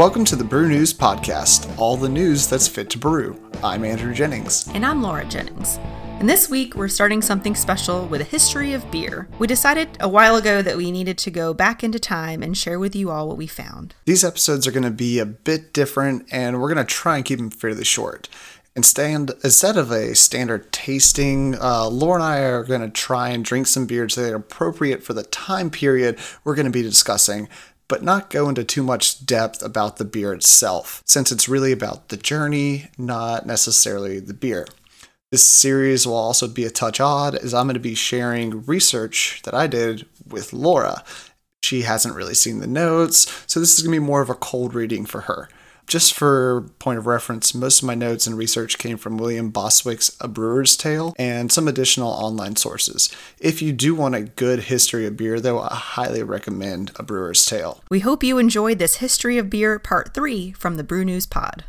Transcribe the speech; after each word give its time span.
Welcome 0.00 0.24
to 0.24 0.36
the 0.36 0.44
Brew 0.44 0.66
News 0.66 0.94
Podcast, 0.94 1.78
all 1.78 1.94
the 1.94 2.08
news 2.08 2.46
that's 2.46 2.66
fit 2.66 2.88
to 2.88 2.98
brew. 2.98 3.38
I'm 3.62 3.84
Andrew 3.84 4.14
Jennings. 4.14 4.66
And 4.68 4.86
I'm 4.86 5.02
Laura 5.02 5.26
Jennings. 5.26 5.76
And 6.18 6.26
this 6.26 6.48
week, 6.48 6.74
we're 6.74 6.88
starting 6.88 7.20
something 7.20 7.54
special 7.54 8.06
with 8.06 8.22
a 8.22 8.24
history 8.24 8.72
of 8.72 8.90
beer. 8.90 9.28
We 9.38 9.46
decided 9.46 9.90
a 10.00 10.08
while 10.08 10.36
ago 10.36 10.62
that 10.62 10.78
we 10.78 10.90
needed 10.90 11.18
to 11.18 11.30
go 11.30 11.52
back 11.52 11.84
into 11.84 11.98
time 11.98 12.42
and 12.42 12.56
share 12.56 12.78
with 12.78 12.96
you 12.96 13.10
all 13.10 13.28
what 13.28 13.36
we 13.36 13.46
found. 13.46 13.94
These 14.06 14.24
episodes 14.24 14.66
are 14.66 14.72
going 14.72 14.84
to 14.84 14.90
be 14.90 15.18
a 15.18 15.26
bit 15.26 15.74
different, 15.74 16.26
and 16.32 16.62
we're 16.62 16.72
going 16.72 16.86
to 16.86 16.90
try 16.90 17.16
and 17.16 17.24
keep 17.26 17.36
them 17.36 17.50
fairly 17.50 17.84
short. 17.84 18.30
Instead, 18.76 19.32
instead 19.44 19.76
of 19.76 19.90
a 19.90 20.14
standard 20.14 20.72
tasting, 20.72 21.56
uh, 21.60 21.88
Laura 21.88 22.14
and 22.14 22.22
I 22.22 22.38
are 22.38 22.64
going 22.64 22.80
to 22.80 22.88
try 22.88 23.28
and 23.28 23.44
drink 23.44 23.66
some 23.66 23.84
beers 23.84 24.14
that 24.14 24.32
are 24.32 24.36
appropriate 24.36 25.02
for 25.02 25.12
the 25.12 25.24
time 25.24 25.70
period 25.70 26.18
we're 26.44 26.54
going 26.54 26.64
to 26.64 26.72
be 26.72 26.80
discussing 26.80 27.50
but 27.90 28.04
not 28.04 28.30
go 28.30 28.48
into 28.48 28.62
too 28.62 28.84
much 28.84 29.26
depth 29.26 29.62
about 29.62 29.96
the 29.96 30.04
beer 30.04 30.32
itself, 30.32 31.02
since 31.04 31.32
it's 31.32 31.48
really 31.48 31.72
about 31.72 32.08
the 32.08 32.16
journey, 32.16 32.86
not 32.96 33.44
necessarily 33.44 34.20
the 34.20 34.32
beer. 34.32 34.66
This 35.32 35.42
series 35.42 36.06
will 36.06 36.14
also 36.14 36.46
be 36.46 36.64
a 36.64 36.70
touch 36.70 37.00
odd, 37.00 37.34
as 37.34 37.52
I'm 37.52 37.66
going 37.66 37.74
to 37.74 37.80
be 37.80 37.96
sharing 37.96 38.64
research 38.64 39.42
that 39.42 39.54
I 39.54 39.66
did 39.66 40.06
with 40.26 40.52
Laura. 40.52 41.02
She 41.62 41.82
hasn't 41.82 42.14
really 42.14 42.34
seen 42.34 42.60
the 42.60 42.68
notes, 42.68 43.44
so 43.48 43.58
this 43.58 43.76
is 43.76 43.84
going 43.84 43.94
to 43.94 44.00
be 44.00 44.06
more 44.06 44.22
of 44.22 44.30
a 44.30 44.34
cold 44.34 44.72
reading 44.72 45.04
for 45.04 45.22
her. 45.22 45.48
Just 45.90 46.14
for 46.14 46.66
point 46.78 47.00
of 47.00 47.08
reference, 47.08 47.52
most 47.52 47.82
of 47.82 47.86
my 47.88 47.96
notes 47.96 48.24
and 48.24 48.38
research 48.38 48.78
came 48.78 48.96
from 48.96 49.18
William 49.18 49.50
Bostwick's 49.50 50.16
A 50.20 50.28
Brewer's 50.28 50.76
Tale 50.76 51.14
and 51.18 51.50
some 51.50 51.66
additional 51.66 52.12
online 52.12 52.54
sources. 52.54 53.10
If 53.40 53.60
you 53.60 53.72
do 53.72 53.96
want 53.96 54.14
a 54.14 54.20
good 54.22 54.60
history 54.60 55.04
of 55.04 55.16
beer, 55.16 55.40
though, 55.40 55.58
I 55.58 55.74
highly 55.74 56.22
recommend 56.22 56.92
A 56.94 57.02
Brewer's 57.02 57.44
Tale. 57.44 57.82
We 57.90 57.98
hope 57.98 58.22
you 58.22 58.38
enjoyed 58.38 58.78
this 58.78 58.98
History 58.98 59.36
of 59.36 59.50
Beer 59.50 59.80
Part 59.80 60.14
3 60.14 60.52
from 60.52 60.76
the 60.76 60.84
Brew 60.84 61.04
News 61.04 61.26
Pod. 61.26 61.64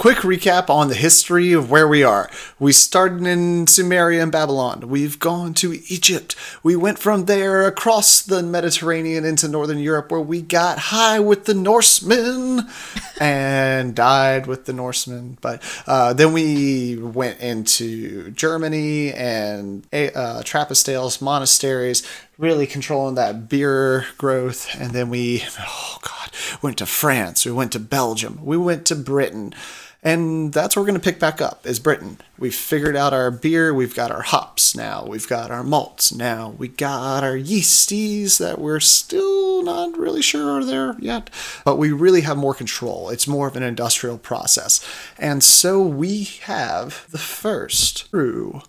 Quick 0.00 0.20
recap 0.20 0.70
on 0.70 0.88
the 0.88 0.94
history 0.94 1.52
of 1.52 1.70
where 1.70 1.86
we 1.86 2.02
are. 2.02 2.30
We 2.58 2.72
started 2.72 3.26
in 3.26 3.66
Sumeria 3.66 4.22
and 4.22 4.32
Babylon. 4.32 4.88
We've 4.88 5.18
gone 5.18 5.52
to 5.52 5.74
Egypt. 5.88 6.34
We 6.62 6.74
went 6.74 6.98
from 6.98 7.26
there 7.26 7.66
across 7.66 8.22
the 8.22 8.42
Mediterranean 8.42 9.26
into 9.26 9.46
Northern 9.46 9.78
Europe, 9.78 10.10
where 10.10 10.18
we 10.18 10.40
got 10.40 10.78
high 10.78 11.20
with 11.20 11.44
the 11.44 11.52
Norsemen 11.52 12.66
and 13.20 13.94
died 13.94 14.46
with 14.46 14.64
the 14.64 14.72
Norsemen. 14.72 15.36
But 15.42 15.62
uh, 15.86 16.14
then 16.14 16.32
we 16.32 16.96
went 16.96 17.38
into 17.40 18.30
Germany 18.30 19.12
and 19.12 19.86
uh, 19.92 20.42
Trappist 20.44 20.88
ales 20.88 21.20
monasteries, 21.20 22.08
really 22.38 22.66
controlling 22.66 23.16
that 23.16 23.50
beer 23.50 24.06
growth. 24.16 24.66
And 24.80 24.92
then 24.92 25.10
we, 25.10 25.44
oh 25.58 25.98
God, 26.00 26.30
went 26.62 26.78
to 26.78 26.86
France. 26.86 27.44
We 27.44 27.52
went 27.52 27.72
to 27.72 27.78
Belgium. 27.78 28.42
We 28.42 28.56
went 28.56 28.86
to 28.86 28.96
Britain. 28.96 29.54
And 30.02 30.52
that's 30.52 30.74
where 30.74 30.82
we're 30.82 30.88
going 30.88 31.00
to 31.00 31.04
pick 31.04 31.20
back 31.20 31.42
up 31.42 31.66
is 31.66 31.78
Britain. 31.78 32.18
We've 32.38 32.54
figured 32.54 32.96
out 32.96 33.12
our 33.12 33.30
beer, 33.30 33.74
we've 33.74 33.94
got 33.94 34.10
our 34.10 34.22
hops 34.22 34.74
now, 34.74 35.04
we've 35.06 35.28
got 35.28 35.50
our 35.50 35.62
malts 35.62 36.10
now, 36.10 36.54
we 36.56 36.68
got 36.68 37.22
our 37.22 37.36
yeasties 37.36 38.38
that 38.38 38.58
we're 38.58 38.80
still 38.80 39.62
not 39.62 39.98
really 39.98 40.22
sure 40.22 40.58
are 40.58 40.64
there 40.64 40.96
yet, 41.00 41.28
but 41.66 41.76
we 41.76 41.92
really 41.92 42.22
have 42.22 42.38
more 42.38 42.54
control. 42.54 43.10
It's 43.10 43.28
more 43.28 43.46
of 43.46 43.56
an 43.56 43.62
industrial 43.62 44.16
process. 44.16 44.82
And 45.18 45.44
so 45.44 45.82
we 45.82 46.24
have 46.42 47.06
the 47.10 47.18
first 47.18 48.10
true 48.10 48.62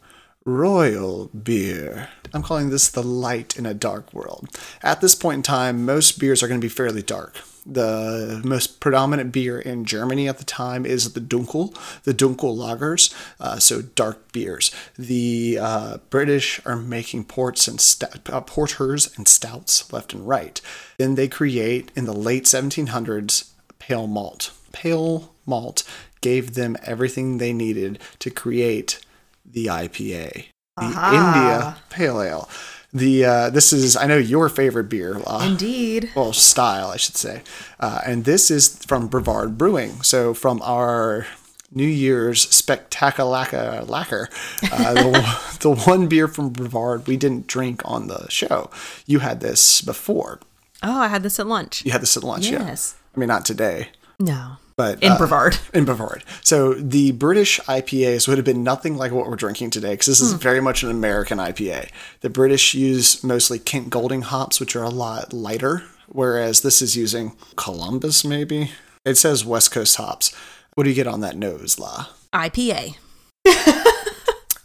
royal 0.44 1.28
beer. 1.28 2.10
I'm 2.34 2.44
calling 2.44 2.72
this 2.72 2.90
the 2.90 3.04
light 3.04 3.58
in 3.58 3.66
a 3.66 3.74
dark 3.74 4.14
world. 4.14 4.50
At 4.84 5.00
this 5.00 5.16
point 5.16 5.38
in 5.38 5.44
time, 5.44 5.86
most 5.86 6.20
beers 6.20 6.44
are 6.44 6.48
going 6.50 6.60
to 6.60 6.66
be 6.66 6.70
fairly 6.70 7.02
dark 7.02 7.38
the 7.66 8.42
most 8.44 8.80
predominant 8.80 9.32
beer 9.32 9.60
in 9.60 9.86
Germany 9.86 10.28
at 10.28 10.38
the 10.38 10.44
time 10.44 10.86
is 10.86 11.14
the 11.14 11.22
Dunkel, 11.22 11.74
the 12.04 12.14
Dunkel 12.14 12.58
lagers, 12.58 13.14
uh, 13.40 13.60
so 13.60 13.82
dark 13.82 14.32
beers. 14.32 14.72
The 14.98 15.60
uh, 15.62 15.98
British 16.10 16.60
are 16.66 16.76
making 16.76 17.26
ports 17.26 17.68
and 17.68 17.80
st- 17.80 18.30
uh, 18.30 18.42
porters 18.42 19.16
and 19.18 19.28
stouts 19.28 19.92
left 19.94 20.14
and 20.14 20.28
right. 20.28 20.60
Then 20.98 21.16
they 21.16 21.28
create 21.28 21.92
in 21.96 22.06
the 22.06 22.14
late 22.14 22.46
1700s 22.46 23.52
pale 23.80 24.08
malt. 24.08 24.52
Pale 24.72 25.34
malt 25.46 25.84
gave 26.22 26.54
them 26.54 26.78
everything 26.84 27.38
they 27.38 27.54
needed 27.54 28.00
to 28.20 28.30
create 28.30 29.00
the 29.46 29.66
IPA, 29.68 30.46
the 30.78 30.86
India 30.86 31.78
Pale 31.90 32.22
Ale. 32.22 32.50
The 32.94 33.26
uh, 33.26 33.50
this 33.50 33.72
is 33.72 33.96
I 33.96 34.06
know 34.06 34.18
your 34.18 34.50
favorite 34.50 34.90
beer. 34.90 35.22
Uh, 35.26 35.48
Indeed. 35.50 36.12
Well, 36.16 36.34
style 36.34 36.90
I 36.90 36.98
should 36.98 37.16
say, 37.16 37.42
uh, 37.80 38.02
and 38.06 38.26
this 38.26 38.52
is 38.52 38.84
from 38.86 39.08
Brevard 39.08 39.58
Brewing. 39.58 40.02
So 40.02 40.34
from 40.34 40.62
our 40.62 41.26
New 41.72 41.88
Year's 41.88 42.50
spectacular 42.50 43.30
lacquer, 43.30 44.28
uh, 44.72 44.94
the, 44.94 45.58
the 45.62 45.72
one 45.72 46.08
beer 46.08 46.28
from 46.28 46.50
Brevard 46.50 47.08
we 47.08 47.16
didn't 47.16 47.48
drink 47.48 47.82
on 47.86 48.08
the 48.08 48.30
show. 48.30 48.70
You 49.06 49.20
had 49.20 49.40
this 49.40 49.82
before. 49.82 50.40
Oh, 50.84 51.00
I 51.00 51.08
had 51.08 51.24
this 51.24 51.40
at 51.40 51.48
lunch. 51.48 51.86
You 51.86 51.92
had 51.92 52.02
this 52.02 52.18
at 52.18 52.24
lunch. 52.24 52.50
Yes. 52.50 52.96
Yeah. 52.96 53.16
I 53.16 53.20
mean, 53.20 53.28
not 53.28 53.46
today. 53.46 53.90
No 54.20 54.58
but 54.82 55.04
in 55.04 55.12
uh, 55.12 55.18
Brevard. 55.20 55.60
In 55.76 55.86
Brevard. 55.86 56.24
So 56.44 56.74
the 56.74 57.12
British 57.12 57.60
IPAs 57.62 58.28
would 58.28 58.40
have 58.40 58.46
been 58.46 58.64
nothing 58.64 58.98
like 58.98 59.12
what 59.12 59.28
we're 59.28 59.36
drinking 59.36 59.70
today 59.70 59.92
because 59.92 60.08
this 60.08 60.22
is 60.22 60.34
mm. 60.34 60.40
very 60.40 60.60
much 60.60 60.82
an 60.82 60.90
American 60.90 61.38
IPA. 61.38 61.92
The 62.22 62.32
British 62.32 62.74
use 62.74 63.24
mostly 63.24 63.60
Kent 63.60 63.92
Golding 63.92 64.24
hops, 64.24 64.60
which 64.60 64.76
are 64.76 64.82
a 64.82 64.90
lot 64.90 65.34
lighter, 65.34 65.84
whereas 66.08 66.62
this 66.62 66.82
is 66.82 66.98
using 66.98 67.34
Columbus, 67.58 68.26
maybe. 68.26 68.72
It 69.06 69.20
says 69.20 69.46
West 69.46 69.70
Coast 69.70 69.98
hops. 69.98 70.36
What 70.74 70.86
do 70.86 70.90
you 70.90 70.96
get 70.96 71.06
on 71.06 71.20
that 71.20 71.38
nose, 71.38 71.78
La? 71.78 72.08
IPA. 72.34 72.96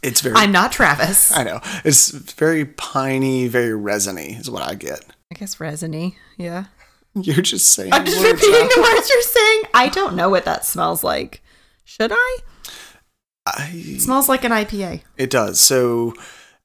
it's 0.01 0.21
very. 0.21 0.35
I'm 0.35 0.51
not 0.51 0.71
Travis. 0.71 1.31
I 1.31 1.43
know. 1.43 1.59
It's 1.85 2.09
very 2.09 2.65
piney, 2.65 3.47
very 3.47 3.75
resiny, 3.75 4.33
is 4.33 4.49
what 4.49 4.63
I 4.63 4.73
get. 4.73 5.05
I 5.31 5.35
guess 5.35 5.59
resiny, 5.59 6.15
yeah. 6.37 6.65
You're 7.23 7.41
just 7.41 7.69
saying. 7.69 7.93
I'm 7.93 8.05
just 8.05 8.21
repeating 8.21 8.67
the 8.67 8.81
words 8.95 9.09
you're 9.09 9.21
saying. 9.21 9.63
I 9.73 9.89
don't 9.89 10.15
know 10.15 10.29
what 10.29 10.45
that 10.45 10.65
smells 10.65 11.03
like. 11.03 11.41
Should 11.83 12.11
I? 12.13 12.37
I 13.45 13.71
it 13.73 14.01
smells 14.01 14.27
like 14.29 14.43
an 14.43 14.51
IPA. 14.51 15.01
It 15.17 15.29
does. 15.29 15.59
So 15.59 16.13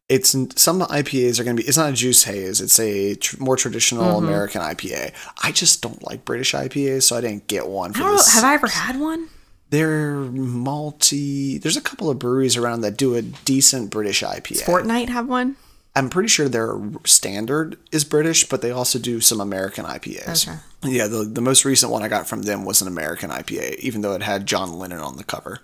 it's 0.08 0.30
some 0.30 0.80
IPAs 0.80 1.40
are 1.40 1.44
going 1.44 1.56
to 1.56 1.62
be. 1.62 1.68
It's 1.68 1.78
not 1.78 1.90
a 1.90 1.94
juice 1.94 2.24
haze. 2.24 2.60
It's 2.60 2.78
a 2.78 3.14
tr- 3.14 3.42
more 3.42 3.56
traditional 3.56 4.16
mm-hmm. 4.16 4.26
American 4.26 4.60
IPA. 4.60 5.12
I 5.42 5.52
just 5.52 5.80
don't 5.80 6.02
like 6.06 6.24
British 6.24 6.52
IPAs, 6.52 7.04
so 7.04 7.16
I 7.16 7.20
didn't 7.20 7.46
get 7.46 7.66
one. 7.68 7.92
For 7.92 8.02
this. 8.02 8.34
Have 8.34 8.44
I 8.44 8.54
ever 8.54 8.66
had 8.66 9.00
one? 9.00 9.28
They're 9.70 10.16
malty. 10.16 11.60
There's 11.62 11.78
a 11.78 11.80
couple 11.80 12.10
of 12.10 12.18
breweries 12.18 12.58
around 12.58 12.82
that 12.82 12.98
do 12.98 13.14
a 13.14 13.22
decent 13.22 13.90
British 13.90 14.22
IPA. 14.22 14.48
Does 14.48 14.62
Fortnight 14.62 15.08
have 15.08 15.28
one? 15.28 15.56
I'm 15.94 16.08
pretty 16.08 16.28
sure 16.28 16.48
their 16.48 16.78
standard 17.04 17.76
is 17.90 18.04
British, 18.04 18.48
but 18.48 18.62
they 18.62 18.70
also 18.70 18.98
do 18.98 19.20
some 19.20 19.40
American 19.40 19.84
IPAs. 19.84 20.48
Okay. 20.48 20.58
Yeah, 20.84 21.06
the, 21.06 21.24
the 21.24 21.42
most 21.42 21.64
recent 21.64 21.92
one 21.92 22.02
I 22.02 22.08
got 22.08 22.26
from 22.26 22.42
them 22.42 22.64
was 22.64 22.80
an 22.80 22.88
American 22.88 23.30
IPA, 23.30 23.76
even 23.76 24.00
though 24.00 24.14
it 24.14 24.22
had 24.22 24.46
John 24.46 24.78
Lennon 24.78 25.00
on 25.00 25.16
the 25.16 25.24
cover 25.24 25.60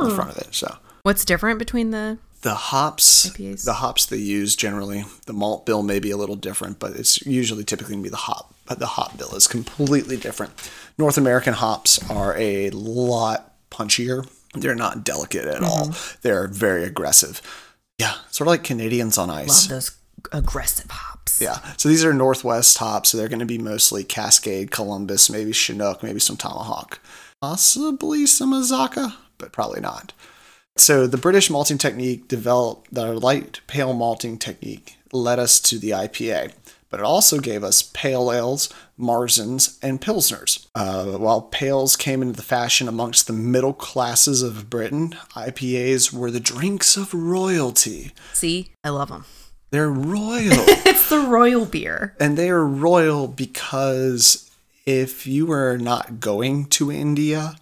in 0.00 0.10
front 0.10 0.30
of 0.30 0.38
it. 0.38 0.54
So 0.54 0.76
what's 1.02 1.24
different 1.24 1.58
between 1.58 1.90
the 1.90 2.18
the 2.42 2.54
hops 2.54 3.30
IPAs? 3.30 3.64
the 3.64 3.74
hops 3.74 4.04
they 4.06 4.16
use 4.16 4.56
generally 4.56 5.04
the 5.26 5.32
malt 5.32 5.64
bill 5.64 5.82
may 5.82 6.00
be 6.00 6.10
a 6.10 6.16
little 6.16 6.36
different, 6.36 6.78
but 6.78 6.92
it's 6.92 7.24
usually 7.24 7.64
typically 7.64 7.94
gonna 7.94 8.02
be 8.02 8.08
the 8.08 8.16
hop 8.16 8.52
but 8.66 8.78
the 8.78 8.86
hop 8.86 9.18
bill 9.18 9.34
is 9.34 9.46
completely 9.46 10.16
different. 10.16 10.52
North 10.98 11.18
American 11.18 11.54
hops 11.54 11.98
are 12.10 12.36
a 12.36 12.70
lot 12.70 13.52
punchier. 13.70 14.28
They're 14.54 14.74
not 14.74 15.04
delicate 15.04 15.46
at 15.46 15.56
mm-hmm. 15.56 15.64
all. 15.64 15.94
They're 16.22 16.48
very 16.48 16.84
aggressive. 16.84 17.42
Yeah, 18.02 18.14
sort 18.30 18.48
of 18.48 18.52
like 18.52 18.64
Canadians 18.64 19.16
on 19.16 19.30
ice. 19.30 19.70
Love 19.70 19.76
those 19.76 19.96
aggressive 20.32 20.90
hops. 20.90 21.40
Yeah. 21.40 21.58
So 21.76 21.88
these 21.88 22.04
are 22.04 22.12
Northwest 22.12 22.78
hops. 22.78 23.10
So 23.10 23.18
they're 23.18 23.28
going 23.28 23.38
to 23.38 23.46
be 23.46 23.58
mostly 23.58 24.02
Cascade, 24.02 24.72
Columbus, 24.72 25.30
maybe 25.30 25.52
Chinook, 25.52 26.02
maybe 26.02 26.18
some 26.18 26.36
Tomahawk, 26.36 26.98
possibly 27.40 28.26
some 28.26 28.52
Azacca, 28.52 29.14
but 29.38 29.52
probably 29.52 29.80
not. 29.80 30.12
So 30.76 31.06
the 31.06 31.16
British 31.18 31.48
malting 31.48 31.78
technique 31.78 32.26
developed 32.26 32.92
the 32.92 33.12
light 33.12 33.60
pale 33.68 33.92
malting 33.92 34.38
technique 34.38 34.96
led 35.12 35.38
us 35.38 35.60
to 35.60 35.78
the 35.78 35.90
IPA 35.90 36.54
but 36.92 37.00
it 37.00 37.06
also 37.06 37.40
gave 37.40 37.64
us 37.64 37.82
pale 37.82 38.30
ales, 38.30 38.72
Marzens, 39.00 39.78
and 39.82 39.98
Pilsners. 39.98 40.66
Uh, 40.74 41.16
while 41.18 41.40
pales 41.40 41.96
came 41.96 42.20
into 42.20 42.36
the 42.36 42.42
fashion 42.42 42.86
amongst 42.86 43.26
the 43.26 43.32
middle 43.32 43.72
classes 43.72 44.42
of 44.42 44.68
Britain, 44.68 45.16
IPAs 45.34 46.12
were 46.12 46.30
the 46.30 46.38
drinks 46.38 46.98
of 46.98 47.14
royalty. 47.14 48.12
See, 48.34 48.72
I 48.84 48.90
love 48.90 49.08
them. 49.08 49.24
They're 49.70 49.90
royal. 49.90 50.52
it's 50.84 51.08
the 51.08 51.20
royal 51.20 51.64
beer. 51.64 52.14
And 52.20 52.36
they 52.36 52.50
are 52.50 52.64
royal 52.64 53.26
because 53.26 54.50
if 54.84 55.26
you 55.26 55.46
were 55.46 55.78
not 55.78 56.20
going 56.20 56.66
to 56.66 56.92
India, 56.92 57.54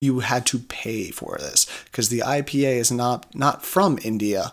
you 0.00 0.18
had 0.18 0.44
to 0.46 0.58
pay 0.58 1.12
for 1.12 1.36
this 1.38 1.68
because 1.84 2.08
the 2.08 2.24
IPA 2.26 2.78
is 2.78 2.90
not 2.90 3.32
not 3.32 3.64
from 3.64 4.00
India, 4.02 4.50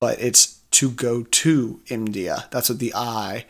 but 0.00 0.20
it's 0.20 0.58
to 0.72 0.90
go 0.90 1.22
to 1.22 1.80
India. 1.86 2.46
That's 2.50 2.68
what 2.68 2.80
the 2.80 2.92
I 2.96 3.44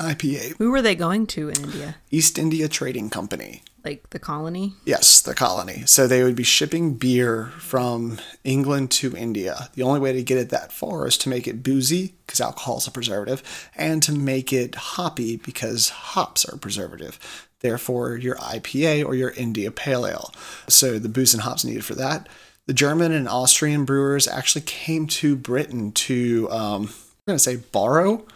IPA. 0.00 0.56
Who 0.58 0.70
were 0.70 0.82
they 0.82 0.94
going 0.94 1.26
to 1.28 1.48
in 1.50 1.62
India? 1.62 1.96
East 2.10 2.38
India 2.38 2.68
Trading 2.68 3.10
Company. 3.10 3.62
Like 3.84 4.10
the 4.10 4.18
colony? 4.18 4.74
Yes, 4.84 5.20
the 5.20 5.34
colony. 5.34 5.84
So 5.86 6.06
they 6.06 6.22
would 6.22 6.34
be 6.34 6.42
shipping 6.42 6.94
beer 6.94 7.46
from 7.58 8.18
England 8.44 8.90
to 8.92 9.16
India. 9.16 9.68
The 9.74 9.82
only 9.82 10.00
way 10.00 10.12
to 10.12 10.22
get 10.22 10.38
it 10.38 10.50
that 10.50 10.72
far 10.72 11.06
is 11.06 11.16
to 11.18 11.28
make 11.28 11.46
it 11.46 11.62
boozy, 11.62 12.14
because 12.26 12.40
alcohol 12.40 12.78
is 12.78 12.86
a 12.86 12.90
preservative, 12.90 13.70
and 13.76 14.02
to 14.02 14.12
make 14.12 14.52
it 14.52 14.74
hoppy, 14.74 15.36
because 15.36 15.90
hops 15.90 16.44
are 16.46 16.56
a 16.56 16.58
preservative. 16.58 17.18
Therefore, 17.60 18.16
your 18.16 18.36
IPA 18.36 19.04
or 19.04 19.14
your 19.14 19.30
India 19.30 19.70
Pale 19.70 20.06
Ale. 20.06 20.34
So 20.68 20.98
the 20.98 21.08
booze 21.08 21.34
and 21.34 21.42
hops 21.42 21.64
needed 21.64 21.84
for 21.84 21.94
that. 21.94 22.28
The 22.66 22.74
German 22.74 23.12
and 23.12 23.28
Austrian 23.28 23.84
brewers 23.84 24.28
actually 24.28 24.62
came 24.62 25.06
to 25.08 25.36
Britain 25.36 25.92
to, 25.92 26.48
um, 26.50 26.82
I'm 26.82 27.26
going 27.26 27.36
to 27.36 27.38
say, 27.38 27.56
borrow 27.56 28.26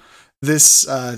this 0.44 0.86
uh, 0.88 1.16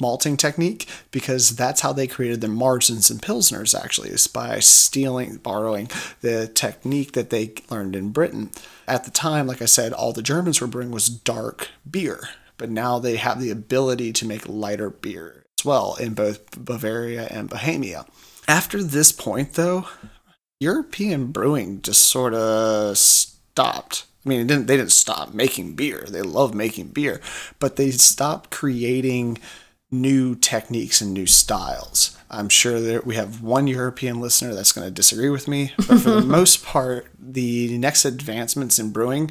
malting 0.00 0.36
technique 0.36 0.88
because 1.10 1.56
that's 1.56 1.80
how 1.80 1.92
they 1.92 2.06
created 2.06 2.40
their 2.40 2.50
Marzens 2.50 3.10
and 3.10 3.20
Pilsners, 3.20 3.78
actually, 3.78 4.10
is 4.10 4.26
by 4.26 4.58
stealing, 4.60 5.36
borrowing 5.36 5.88
the 6.20 6.48
technique 6.48 7.12
that 7.12 7.30
they 7.30 7.54
learned 7.70 7.96
in 7.96 8.10
Britain. 8.10 8.50
At 8.86 9.04
the 9.04 9.10
time, 9.10 9.46
like 9.46 9.62
I 9.62 9.66
said, 9.66 9.92
all 9.92 10.12
the 10.12 10.22
Germans 10.22 10.60
were 10.60 10.66
brewing 10.66 10.90
was 10.90 11.08
dark 11.08 11.68
beer, 11.90 12.28
but 12.56 12.70
now 12.70 12.98
they 12.98 13.16
have 13.16 13.40
the 13.40 13.50
ability 13.50 14.12
to 14.14 14.26
make 14.26 14.48
lighter 14.48 14.90
beer 14.90 15.44
as 15.58 15.64
well 15.64 15.96
in 15.96 16.14
both 16.14 16.50
Bavaria 16.64 17.26
and 17.30 17.48
Bohemia. 17.48 18.04
After 18.46 18.82
this 18.82 19.10
point, 19.10 19.54
though, 19.54 19.88
European 20.60 21.28
brewing 21.28 21.82
just 21.82 22.02
sort 22.02 22.34
of 22.34 22.96
stopped. 22.98 24.04
I 24.24 24.28
mean, 24.28 24.46
didn't, 24.46 24.66
they 24.66 24.76
didn't 24.76 24.92
stop 24.92 25.34
making 25.34 25.74
beer. 25.74 26.06
They 26.08 26.22
love 26.22 26.54
making 26.54 26.88
beer, 26.88 27.20
but 27.58 27.76
they 27.76 27.90
stopped 27.90 28.50
creating 28.50 29.38
new 29.90 30.34
techniques 30.34 31.00
and 31.00 31.12
new 31.12 31.26
styles. 31.26 32.16
I'm 32.30 32.48
sure 32.48 32.80
that 32.80 33.06
we 33.06 33.14
have 33.14 33.42
one 33.42 33.66
European 33.66 34.20
listener 34.20 34.54
that's 34.54 34.72
going 34.72 34.86
to 34.86 34.90
disagree 34.90 35.28
with 35.28 35.46
me, 35.46 35.72
but 35.76 36.00
for 36.00 36.10
the 36.10 36.20
most 36.26 36.64
part, 36.64 37.06
the 37.18 37.76
next 37.78 38.04
advancements 38.04 38.78
in 38.78 38.90
brewing 38.90 39.30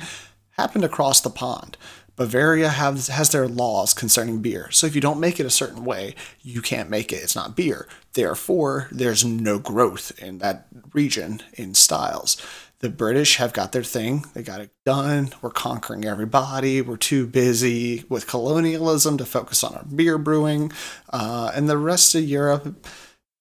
happened 0.52 0.86
across 0.86 1.20
the 1.20 1.30
pond. 1.30 1.78
Bavaria 2.16 2.70
has 2.70 3.08
has 3.08 3.32
their 3.32 3.48
laws 3.48 3.94
concerning 3.94 4.40
beer. 4.40 4.70
So 4.70 4.86
if 4.86 4.94
you 4.94 5.02
don't 5.02 5.20
make 5.20 5.40
it 5.40 5.48
a 5.48 5.52
certain 5.52 5.84
way, 5.84 6.14
you 6.44 6.62
can't 6.62 6.90
make 6.90 7.12
it. 7.12 7.24
It's 7.24 7.36
not 7.36 7.56
beer. 7.56 7.88
Therefore, 8.14 8.88
there's 8.92 9.26
no 9.26 9.58
growth 9.58 10.12
in 10.22 10.38
that 10.38 10.68
region 10.94 11.42
in 11.54 11.74
styles. 11.74 12.38
The 12.84 12.90
British 12.90 13.38
have 13.38 13.54
got 13.54 13.72
their 13.72 13.82
thing. 13.82 14.26
They 14.34 14.44
got 14.44 14.60
it 14.60 14.72
done. 14.86 15.34
We're 15.42 15.52
conquering 15.52 16.04
everybody. 16.04 16.82
We're 16.82 16.98
too 16.98 17.26
busy 17.26 18.04
with 18.10 18.28
colonialism 18.28 19.18
to 19.20 19.26
focus 19.26 19.64
on 19.64 19.74
our 19.74 19.86
beer 19.86 20.18
brewing. 20.18 20.70
Uh, 21.10 21.50
and 21.56 21.70
the 21.70 21.78
rest 21.78 22.14
of 22.14 22.26
Europe, 22.26 22.86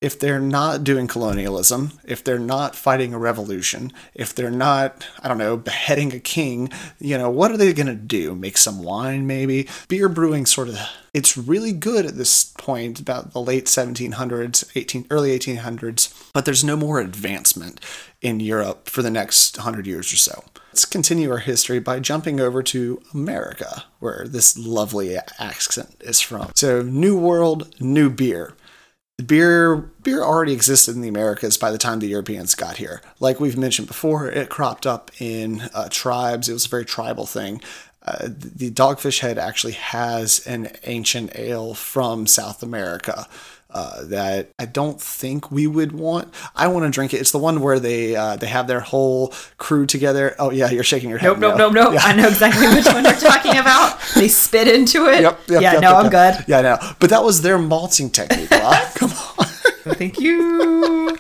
if 0.03 0.19
they're 0.19 0.41
not 0.41 0.83
doing 0.83 1.07
colonialism, 1.07 1.93
if 2.05 2.25
they're 2.25 2.37
not 2.37 2.75
fighting 2.75 3.15
a 3.15 3.19
revolution, 3.19 3.93
if 4.15 4.35
they're 4.35 4.51
not, 4.51 5.07
I 5.23 5.29
don't 5.29 5.39
know, 5.39 5.57
beheading 5.57 6.13
a 6.13 6.19
king, 6.19 6.71
you 6.99 7.17
know, 7.17 7.31
what 7.31 7.53
are 7.53 7.57
they 7.57 7.73
going 7.73 7.87
to 7.87 7.95
do? 7.95 8.35
Make 8.35 8.59
some 8.59 8.83
wine, 8.83 9.29
maybe? 9.29 9.69
Beer 9.87 10.09
brewing 10.09 10.45
sort 10.45 10.69
of, 10.69 10.77
it's 11.15 11.39
really 11.39 11.71
good 11.73 12.05
at 12.05 12.17
this 12.17 12.53
point, 12.59 12.99
about 12.99 13.33
the 13.33 13.41
late 13.41 13.67
1700s, 13.67 14.69
18, 14.75 15.07
early 15.09 15.39
1800s, 15.39 16.13
but 16.33 16.45
there's 16.45 16.65
no 16.65 16.77
more 16.77 16.99
advancement 16.99 17.79
in 18.21 18.41
Europe 18.41 18.89
for 18.89 19.03
the 19.03 19.11
next 19.11 19.57
100 19.59 19.87
years 19.87 20.13
or 20.13 20.17
so. 20.17 20.43
Let's 20.73 20.85
continue 20.85 21.31
our 21.31 21.39
history 21.39 21.79
by 21.79 22.01
jumping 22.01 22.41
over 22.41 22.61
to 22.65 23.01
America, 23.15 23.85
where 24.01 24.27
this 24.27 24.59
lovely 24.59 25.17
accent 25.39 25.95
is 26.01 26.21
from. 26.21 26.51
So, 26.57 26.83
New 26.83 27.17
World, 27.17 27.73
new 27.79 28.11
beer 28.11 28.55
beer 29.27 29.77
beer 29.77 30.23
already 30.23 30.53
existed 30.53 30.95
in 30.95 31.01
the 31.01 31.09
Americas 31.09 31.57
by 31.57 31.71
the 31.71 31.79
time 31.79 31.99
the 31.99 32.09
Europeans 32.09 32.55
got 32.55 32.77
here. 32.77 33.01
Like 33.21 33.41
we've 33.41 33.59
mentioned 33.59 33.89
before, 33.89 34.29
it 34.29 34.49
cropped 34.49 34.87
up 34.87 35.11
in 35.21 35.63
uh, 35.75 35.89
tribes. 35.91 36.49
It 36.49 36.55
was 36.55 36.67
a 36.67 36.71
very 36.71 36.85
tribal 36.85 37.27
thing. 37.27 37.61
Uh, 38.05 38.29
the 38.29 38.71
Dogfish 38.71 39.21
Head 39.21 39.39
actually 39.39 39.75
has 39.75 40.45
an 40.47 40.73
ancient 40.85 41.37
ale 41.37 41.75
from 41.75 42.27
South 42.27 42.63
America. 42.63 43.29
Uh, 43.75 44.05
that 44.05 44.51
I 44.59 44.67
don't 44.67 45.01
think 45.01 45.51
we 45.51 45.67
would 45.67 45.93
want. 45.93 46.33
I 46.55 46.69
want 46.69 46.85
to 46.85 46.91
drink 46.91 47.15
it. 47.15 47.21
It's 47.21 47.31
the 47.31 47.39
one 47.39 47.63
where 47.63 47.81
they 47.81 48.15
uh, 48.15 48.37
they 48.37 48.47
have 48.47 48.67
their 48.67 48.81
whole 48.81 49.33
crew 49.57 49.87
together. 49.87 50.37
Oh 50.39 50.51
yeah, 50.51 50.71
you're 50.71 50.85
shaking 50.85 51.09
your 51.09 51.19
head. 51.19 51.29
Nope, 51.29 51.39
nope, 51.39 51.59
nope, 51.59 51.73
nope. 51.73 51.95
Yeah. 51.95 52.01
I 52.03 52.15
know 52.15 52.29
exactly 52.29 52.69
which 52.69 52.87
one 52.87 53.05
you're 53.05 53.15
talking 53.15 53.57
about. 53.57 53.99
They 54.15 54.29
spit 54.29 54.69
into 54.69 55.07
it. 55.07 55.23
Yep, 55.23 55.41
yep 55.49 55.63
Yeah, 55.63 55.73
yep, 55.73 55.83
no, 55.83 55.95
I'm 55.97 56.11
good. 56.11 56.45
Yeah, 56.47 56.59
I 56.59 56.63
know. 56.63 56.79
But 57.01 57.11
that 57.11 57.25
was 57.25 57.41
their 57.41 57.59
malting 57.59 58.11
technique. 58.11 58.51
Come 58.95 59.11
on. 59.39 59.47
Thank 59.97 60.21
you. 60.21 61.17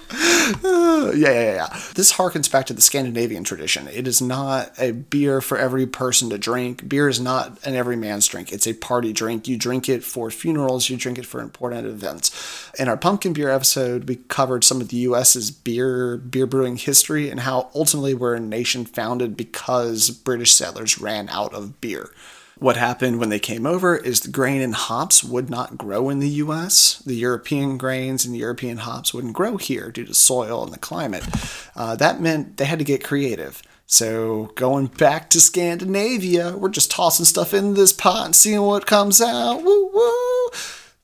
Yeah, 1.02 1.30
yeah, 1.32 1.54
yeah. 1.54 1.80
This 1.94 2.12
harkens 2.12 2.50
back 2.50 2.66
to 2.66 2.72
the 2.72 2.80
Scandinavian 2.80 3.44
tradition. 3.44 3.88
It 3.88 4.06
is 4.06 4.22
not 4.22 4.72
a 4.78 4.92
beer 4.92 5.40
for 5.40 5.58
every 5.58 5.86
person 5.86 6.30
to 6.30 6.38
drink. 6.38 6.88
Beer 6.88 7.08
is 7.08 7.20
not 7.20 7.58
an 7.66 7.74
every 7.74 7.96
man's 7.96 8.26
drink. 8.26 8.52
It's 8.52 8.66
a 8.66 8.72
party 8.72 9.12
drink. 9.12 9.46
You 9.46 9.58
drink 9.58 9.88
it 9.88 10.04
for 10.04 10.30
funerals. 10.30 10.88
You 10.88 10.96
drink 10.96 11.18
it 11.18 11.26
for 11.26 11.40
important 11.40 11.86
events. 11.86 12.70
In 12.78 12.88
our 12.88 12.96
pumpkin 12.96 13.32
beer 13.32 13.50
episode, 13.50 14.08
we 14.08 14.16
covered 14.16 14.64
some 14.64 14.80
of 14.80 14.88
the 14.88 14.96
U.S.'s 14.98 15.50
beer 15.50 16.16
beer 16.16 16.46
brewing 16.46 16.76
history 16.76 17.28
and 17.28 17.40
how 17.40 17.70
ultimately 17.74 18.14
we're 18.14 18.34
a 18.34 18.40
nation 18.40 18.84
founded 18.84 19.36
because 19.36 20.10
British 20.10 20.52
settlers 20.52 20.98
ran 20.98 21.28
out 21.28 21.52
of 21.52 21.80
beer. 21.80 22.10
What 22.62 22.76
happened 22.76 23.18
when 23.18 23.28
they 23.28 23.40
came 23.40 23.66
over 23.66 23.96
is 23.96 24.20
the 24.20 24.30
grain 24.30 24.62
and 24.62 24.72
hops 24.72 25.24
would 25.24 25.50
not 25.50 25.76
grow 25.76 26.08
in 26.10 26.20
the 26.20 26.28
US. 26.28 27.02
The 27.04 27.16
European 27.16 27.76
grains 27.76 28.24
and 28.24 28.32
the 28.32 28.38
European 28.38 28.76
hops 28.76 29.12
wouldn't 29.12 29.32
grow 29.32 29.56
here 29.56 29.90
due 29.90 30.04
to 30.04 30.14
soil 30.14 30.62
and 30.62 30.72
the 30.72 30.78
climate. 30.78 31.26
Uh, 31.74 31.96
that 31.96 32.20
meant 32.20 32.58
they 32.58 32.64
had 32.64 32.78
to 32.78 32.84
get 32.84 33.02
creative. 33.02 33.64
So, 33.86 34.52
going 34.54 34.86
back 34.86 35.28
to 35.30 35.40
Scandinavia, 35.40 36.56
we're 36.56 36.68
just 36.68 36.92
tossing 36.92 37.26
stuff 37.26 37.52
in 37.52 37.74
this 37.74 37.92
pot 37.92 38.26
and 38.26 38.36
seeing 38.36 38.62
what 38.62 38.86
comes 38.86 39.20
out. 39.20 39.64
Woo 39.64 39.90
woo! 39.92 40.50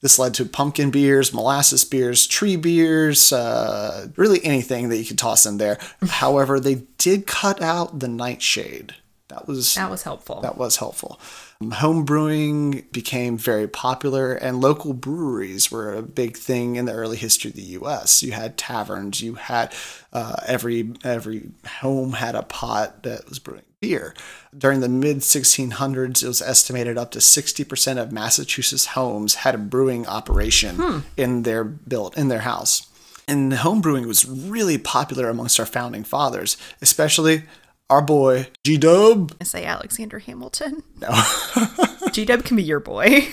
This 0.00 0.16
led 0.16 0.34
to 0.34 0.44
pumpkin 0.44 0.92
beers, 0.92 1.34
molasses 1.34 1.84
beers, 1.84 2.28
tree 2.28 2.54
beers, 2.54 3.32
uh, 3.32 4.06
really 4.14 4.44
anything 4.44 4.90
that 4.90 4.98
you 4.98 5.04
could 5.04 5.18
toss 5.18 5.44
in 5.44 5.58
there. 5.58 5.78
However, 6.08 6.60
they 6.60 6.82
did 6.98 7.26
cut 7.26 7.60
out 7.60 7.98
the 7.98 8.06
nightshade. 8.06 8.94
That 9.26 9.46
was 9.46 9.74
that 9.74 9.90
was 9.90 10.04
helpful. 10.04 10.40
That 10.40 10.56
was 10.56 10.76
helpful. 10.76 11.20
Home 11.60 12.04
brewing 12.04 12.86
became 12.92 13.36
very 13.36 13.66
popular, 13.66 14.32
and 14.32 14.60
local 14.60 14.92
breweries 14.92 15.72
were 15.72 15.92
a 15.92 16.02
big 16.02 16.36
thing 16.36 16.76
in 16.76 16.84
the 16.84 16.92
early 16.92 17.16
history 17.16 17.50
of 17.50 17.56
the 17.56 17.62
U.S. 17.62 18.22
You 18.22 18.30
had 18.30 18.56
taverns, 18.56 19.20
you 19.20 19.34
had 19.34 19.74
uh, 20.12 20.36
every 20.46 20.92
every 21.02 21.50
home 21.80 22.12
had 22.12 22.36
a 22.36 22.42
pot 22.42 23.02
that 23.02 23.28
was 23.28 23.40
brewing 23.40 23.64
beer. 23.80 24.14
During 24.56 24.78
the 24.78 24.88
mid 24.88 25.18
1600s, 25.18 26.22
it 26.22 26.28
was 26.28 26.40
estimated 26.40 26.96
up 26.96 27.10
to 27.10 27.18
60% 27.18 27.98
of 28.00 28.12
Massachusetts 28.12 28.86
homes 28.86 29.36
had 29.36 29.56
a 29.56 29.58
brewing 29.58 30.06
operation 30.06 30.76
hmm. 30.76 30.98
in 31.16 31.42
their 31.42 31.64
built 31.64 32.16
in 32.16 32.28
their 32.28 32.40
house. 32.40 32.86
And 33.26 33.52
home 33.52 33.80
brewing 33.80 34.06
was 34.06 34.24
really 34.24 34.78
popular 34.78 35.28
amongst 35.28 35.58
our 35.58 35.66
founding 35.66 36.04
fathers, 36.04 36.56
especially 36.80 37.42
our 37.90 38.02
boy 38.02 38.48
G 38.64 38.76
Dub. 38.76 39.34
I 39.40 39.44
say 39.44 39.64
Alexander 39.64 40.18
Hamilton. 40.18 40.82
No. 41.00 41.10
G 42.12 42.24
Dub 42.24 42.42
can 42.42 42.56
be 42.56 42.62
your 42.64 42.80
boy. 42.80 43.28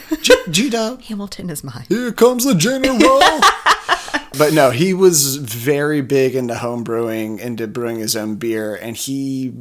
G 0.52 0.70
Dub. 0.70 1.02
Hamilton 1.02 1.50
is 1.50 1.64
mine. 1.64 1.86
Here 1.90 2.12
comes 2.12 2.46
the 2.46 2.54
general. 2.54 3.00
but 4.38 4.54
no, 4.54 4.70
he 4.70 4.94
was 4.94 5.38
very 5.38 6.02
big 6.02 6.36
into 6.36 6.54
home 6.56 6.84
brewing, 6.84 7.40
into 7.40 7.66
brewing 7.66 7.98
his 7.98 8.16
own 8.16 8.36
beer, 8.36 8.76
and 8.76 8.96
he, 8.96 9.54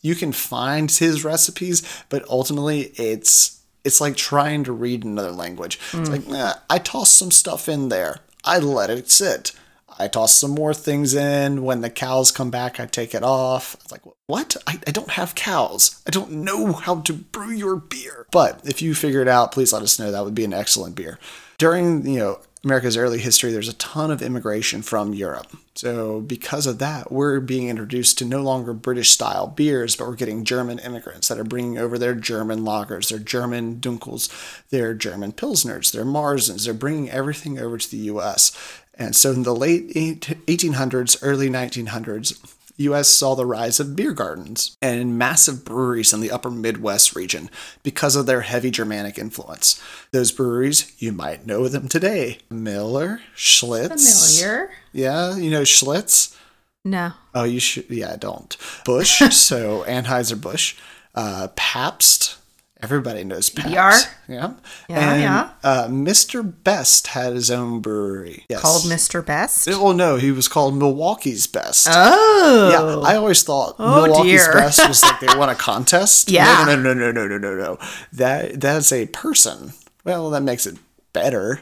you 0.00 0.14
can 0.14 0.32
find 0.32 0.90
his 0.90 1.22
recipes, 1.22 1.82
but 2.08 2.26
ultimately 2.30 2.92
it's 2.96 3.60
it's 3.84 4.00
like 4.00 4.16
trying 4.16 4.64
to 4.64 4.72
read 4.72 5.04
another 5.04 5.32
language. 5.32 5.78
Mm. 5.90 6.00
It's 6.00 6.10
like 6.10 6.26
nah, 6.26 6.54
I 6.70 6.78
toss 6.78 7.10
some 7.10 7.30
stuff 7.30 7.68
in 7.68 7.90
there, 7.90 8.20
I 8.42 8.58
let 8.58 8.88
it 8.88 9.10
sit. 9.10 9.52
I 10.00 10.08
toss 10.08 10.34
some 10.34 10.52
more 10.52 10.74
things 10.74 11.14
in. 11.14 11.62
When 11.62 11.80
the 11.80 11.90
cows 11.90 12.30
come 12.30 12.50
back, 12.50 12.80
I 12.80 12.86
take 12.86 13.14
it 13.14 13.22
off. 13.22 13.74
It's 13.74 13.92
like, 13.92 14.02
what? 14.26 14.56
I, 14.66 14.78
I 14.86 14.90
don't 14.90 15.10
have 15.10 15.34
cows. 15.34 16.02
I 16.06 16.10
don't 16.10 16.30
know 16.30 16.72
how 16.72 17.00
to 17.00 17.12
brew 17.12 17.50
your 17.50 17.76
beer. 17.76 18.26
But 18.30 18.60
if 18.64 18.80
you 18.80 18.94
figure 18.94 19.22
it 19.22 19.28
out, 19.28 19.52
please 19.52 19.72
let 19.72 19.82
us 19.82 19.98
know. 19.98 20.10
That 20.10 20.24
would 20.24 20.34
be 20.34 20.44
an 20.44 20.54
excellent 20.54 20.94
beer. 20.94 21.18
During, 21.58 22.06
you 22.06 22.18
know, 22.18 22.40
America's 22.62 22.96
early 22.96 23.18
history, 23.18 23.52
there's 23.52 23.68
a 23.68 23.74
ton 23.74 24.10
of 24.10 24.20
immigration 24.20 24.82
from 24.82 25.14
Europe. 25.14 25.46
So, 25.74 26.20
because 26.20 26.66
of 26.66 26.78
that, 26.78 27.10
we're 27.10 27.40
being 27.40 27.68
introduced 27.68 28.18
to 28.18 28.26
no 28.26 28.42
longer 28.42 28.74
British 28.74 29.08
style 29.08 29.46
beers, 29.46 29.96
but 29.96 30.06
we're 30.06 30.14
getting 30.14 30.44
German 30.44 30.78
immigrants 30.78 31.28
that 31.28 31.38
are 31.38 31.44
bringing 31.44 31.78
over 31.78 31.96
their 31.96 32.14
German 32.14 32.60
lagers, 32.60 33.08
their 33.08 33.18
German 33.18 33.76
Dunkels, 33.76 34.28
their 34.68 34.92
German 34.92 35.32
Pilsners, 35.32 35.90
their 35.90 36.04
Marzens. 36.04 36.66
They're 36.66 36.74
bringing 36.74 37.08
everything 37.08 37.58
over 37.58 37.78
to 37.78 37.90
the 37.90 37.96
US. 37.96 38.54
And 39.00 39.16
so, 39.16 39.32
in 39.32 39.42
the 39.44 39.56
late 39.56 39.88
1800s, 39.94 41.18
early 41.22 41.48
1900s, 41.48 42.38
US 42.76 43.08
saw 43.08 43.34
the 43.34 43.46
rise 43.46 43.80
of 43.80 43.96
beer 43.96 44.12
gardens 44.12 44.76
and 44.80 45.18
massive 45.18 45.64
breweries 45.64 46.12
in 46.12 46.20
the 46.20 46.30
upper 46.30 46.50
Midwest 46.50 47.16
region 47.16 47.50
because 47.82 48.14
of 48.14 48.26
their 48.26 48.42
heavy 48.42 48.70
Germanic 48.70 49.18
influence. 49.18 49.82
Those 50.12 50.32
breweries, 50.32 50.92
you 50.98 51.12
might 51.12 51.46
know 51.46 51.66
them 51.66 51.88
today. 51.88 52.38
Miller, 52.50 53.20
Schlitz. 53.34 54.38
Familiar? 54.38 54.70
Yeah, 54.92 55.36
you 55.36 55.50
know 55.50 55.62
Schlitz? 55.62 56.36
No. 56.84 57.12
Oh, 57.34 57.44
you 57.44 57.60
should. 57.60 57.88
Yeah, 57.90 58.12
I 58.12 58.16
don't. 58.16 58.56
Busch. 58.84 59.18
so 59.34 59.84
Anheuser-Busch. 59.86 60.76
Uh, 61.14 61.48
Pabst. 61.56 62.36
Everybody 62.82 63.24
knows 63.24 63.50
Pabst. 63.50 63.68
PBR? 63.68 64.08
Yeah. 64.28 64.52
Yeah, 64.88 65.12
and, 65.12 65.22
yeah. 65.22 65.50
Uh, 65.62 65.86
Mr. 65.88 66.52
Best 66.64 67.08
had 67.08 67.34
his 67.34 67.50
own 67.50 67.80
brewery. 67.80 68.46
Yes. 68.48 68.62
Called 68.62 68.82
Mr. 68.84 69.24
Best? 69.24 69.66
Well, 69.68 69.92
no, 69.92 70.16
he 70.16 70.32
was 70.32 70.48
called 70.48 70.74
Milwaukee's 70.76 71.46
Best. 71.46 71.88
Oh. 71.90 72.70
Yeah, 72.72 73.08
I 73.08 73.16
always 73.16 73.42
thought 73.42 73.76
Oh, 73.78 74.06
Milwaukee's 74.06 74.44
dear. 74.44 74.52
Best 74.54 74.86
was 74.88 75.02
like 75.02 75.20
they 75.20 75.26
won 75.36 75.48
a 75.50 75.54
contest. 75.54 76.30
Yeah. 76.30 76.64
No, 76.66 76.76
no, 76.76 76.94
no, 76.94 77.10
no, 77.10 77.26
no, 77.26 77.26
no, 77.26 77.38
no, 77.38 77.54
no. 77.54 77.78
That 78.12 78.60
that's 78.60 78.92
a 78.92 79.06
person. 79.06 79.72
Well, 80.04 80.30
that 80.30 80.42
makes 80.42 80.66
it 80.66 80.78
better. 81.12 81.60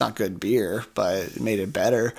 Not 0.00 0.16
good 0.16 0.38
beer, 0.40 0.84
but 0.94 1.16
it 1.18 1.40
made 1.40 1.58
it 1.60 1.72
better. 1.72 2.14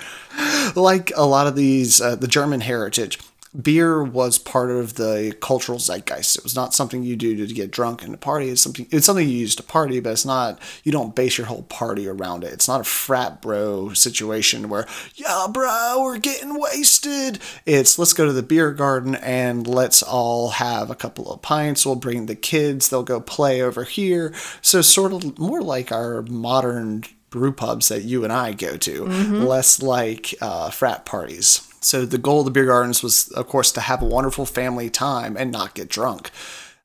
Like 0.76 1.12
a 1.16 1.26
lot 1.26 1.48
of 1.48 1.56
these, 1.56 2.00
uh, 2.02 2.16
the 2.16 2.28
German 2.28 2.62
heritage, 2.62 3.20
beer 3.62 4.04
was 4.04 4.38
part 4.38 4.72
of 4.72 4.96
the 4.96 5.36
cultural 5.42 5.80
zeitgeist. 5.80 6.38
It 6.38 6.44
was 6.44 6.56
not 6.56 6.74
something 6.74 7.04
you 7.04 7.16
do 7.16 7.46
to 7.46 7.54
get 7.54 7.72
drunk 7.72 8.04
and 8.04 8.12
to 8.12 8.18
party. 8.18 8.50
It's 8.50 8.62
something. 8.62 8.88
It's 8.92 9.06
something 9.06 9.28
you 9.28 9.38
use 9.38 9.56
to 9.56 9.64
party, 9.64 10.00
but 10.00 10.12
it's 10.12 10.26
not. 10.26 10.60
You 10.84 10.92
don't 10.92 11.16
base 11.16 11.38
your 11.38 11.48
whole 11.48 11.64
party 11.64 12.08
around 12.08 12.44
it. 12.44 12.54
It's 12.54 12.68
not 12.68 12.82
a 12.82 12.86
frat 12.86 13.42
bro 13.42 13.94
situation 13.94 14.70
where, 14.70 14.88
yeah, 15.16 15.48
bro, 15.52 16.02
we're 16.02 16.18
getting 16.18 16.60
wasted. 16.60 17.40
It's 17.66 17.98
let's 18.00 18.14
go 18.14 18.26
to 18.26 18.34
the 18.34 18.44
beer 18.44 18.72
garden 18.72 19.16
and 19.16 19.68
let's 19.68 20.04
all 20.04 20.50
have 20.50 20.90
a 20.90 20.96
couple 20.96 21.32
of 21.32 21.42
pints. 21.42 21.86
We'll 21.86 21.96
bring 21.96 22.26
the 22.26 22.36
kids. 22.36 22.90
They'll 22.90 23.04
go 23.04 23.20
play 23.20 23.62
over 23.62 23.84
here. 23.84 24.34
So 24.62 24.82
sort 24.82 25.14
of 25.14 25.38
more 25.40 25.62
like 25.62 25.92
our 25.92 26.22
modern 26.24 27.04
brew 27.30 27.52
pubs 27.52 27.90
that 27.90 28.04
you 28.04 28.24
and 28.24 28.32
I 28.32 28.54
go 28.54 28.78
to, 28.78 29.06
less 29.06 29.82
like 29.82 30.34
uh, 30.42 30.70
frat 30.70 31.06
parties. 31.06 31.70
So 31.86 32.04
the 32.06 32.18
goal 32.18 32.40
of 32.40 32.46
the 32.46 32.52
beer 32.52 32.66
gardens 32.66 33.04
was, 33.04 33.30
of 33.30 33.48
course, 33.48 33.72
to 33.74 33.82
have 33.82 34.02
a 34.02 34.06
wonderful 34.06 34.48
family 34.48 34.90
time 34.90 35.38
and 35.38 35.52
not 35.52 35.76
get 35.76 35.88
drunk. 35.88 36.32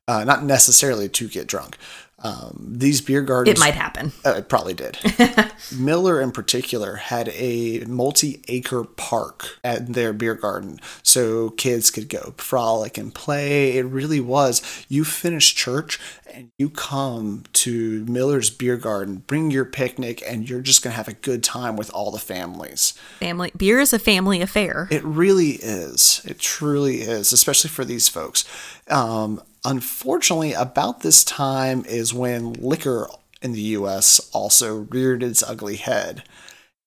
Uh, 0.07 0.23
not 0.23 0.43
necessarily 0.43 1.09
to 1.09 1.27
get 1.27 1.47
drunk. 1.47 1.77
Um, 2.23 2.67
these 2.77 3.01
beer 3.01 3.21
gardens. 3.21 3.57
It 3.57 3.59
might 3.59 3.73
happen. 3.73 4.11
Uh, 4.23 4.35
it 4.37 4.49
probably 4.49 4.73
did. 4.73 4.97
Miller, 5.75 6.21
in 6.21 6.31
particular, 6.31 6.95
had 6.95 7.29
a 7.29 7.83
multi 7.85 8.43
acre 8.47 8.83
park 8.83 9.57
at 9.63 9.93
their 9.93 10.13
beer 10.13 10.35
garden 10.35 10.79
so 11.01 11.49
kids 11.51 11.89
could 11.89 12.09
go 12.09 12.33
frolic 12.37 12.97
and 12.97 13.13
play. 13.13 13.77
It 13.77 13.85
really 13.85 14.19
was. 14.19 14.61
You 14.87 15.03
finish 15.03 15.55
church 15.55 15.99
and 16.33 16.51
you 16.57 16.69
come 16.69 17.43
to 17.53 18.05
Miller's 18.05 18.49
beer 18.49 18.77
garden, 18.77 19.23
bring 19.27 19.51
your 19.51 19.65
picnic, 19.65 20.23
and 20.25 20.49
you're 20.49 20.61
just 20.61 20.83
going 20.83 20.91
to 20.91 20.97
have 20.97 21.07
a 21.07 21.13
good 21.13 21.43
time 21.43 21.75
with 21.75 21.91
all 21.91 22.11
the 22.11 22.19
families. 22.19 22.93
Family 23.19 23.51
beer 23.55 23.79
is 23.79 23.93
a 23.93 23.99
family 23.99 24.41
affair. 24.41 24.87
It 24.91 25.03
really 25.03 25.51
is. 25.51 26.21
It 26.25 26.39
truly 26.39 27.01
is, 27.01 27.33
especially 27.33 27.69
for 27.69 27.85
these 27.85 28.07
folks. 28.07 28.45
Um, 28.87 29.41
unfortunately, 29.65 30.53
about 30.53 31.01
this 31.01 31.23
time 31.23 31.85
is 31.85 32.13
when 32.13 32.53
liquor 32.53 33.07
in 33.41 33.53
the 33.53 33.61
US 33.61 34.29
also 34.33 34.87
reared 34.89 35.23
its 35.23 35.43
ugly 35.43 35.77
head 35.77 36.23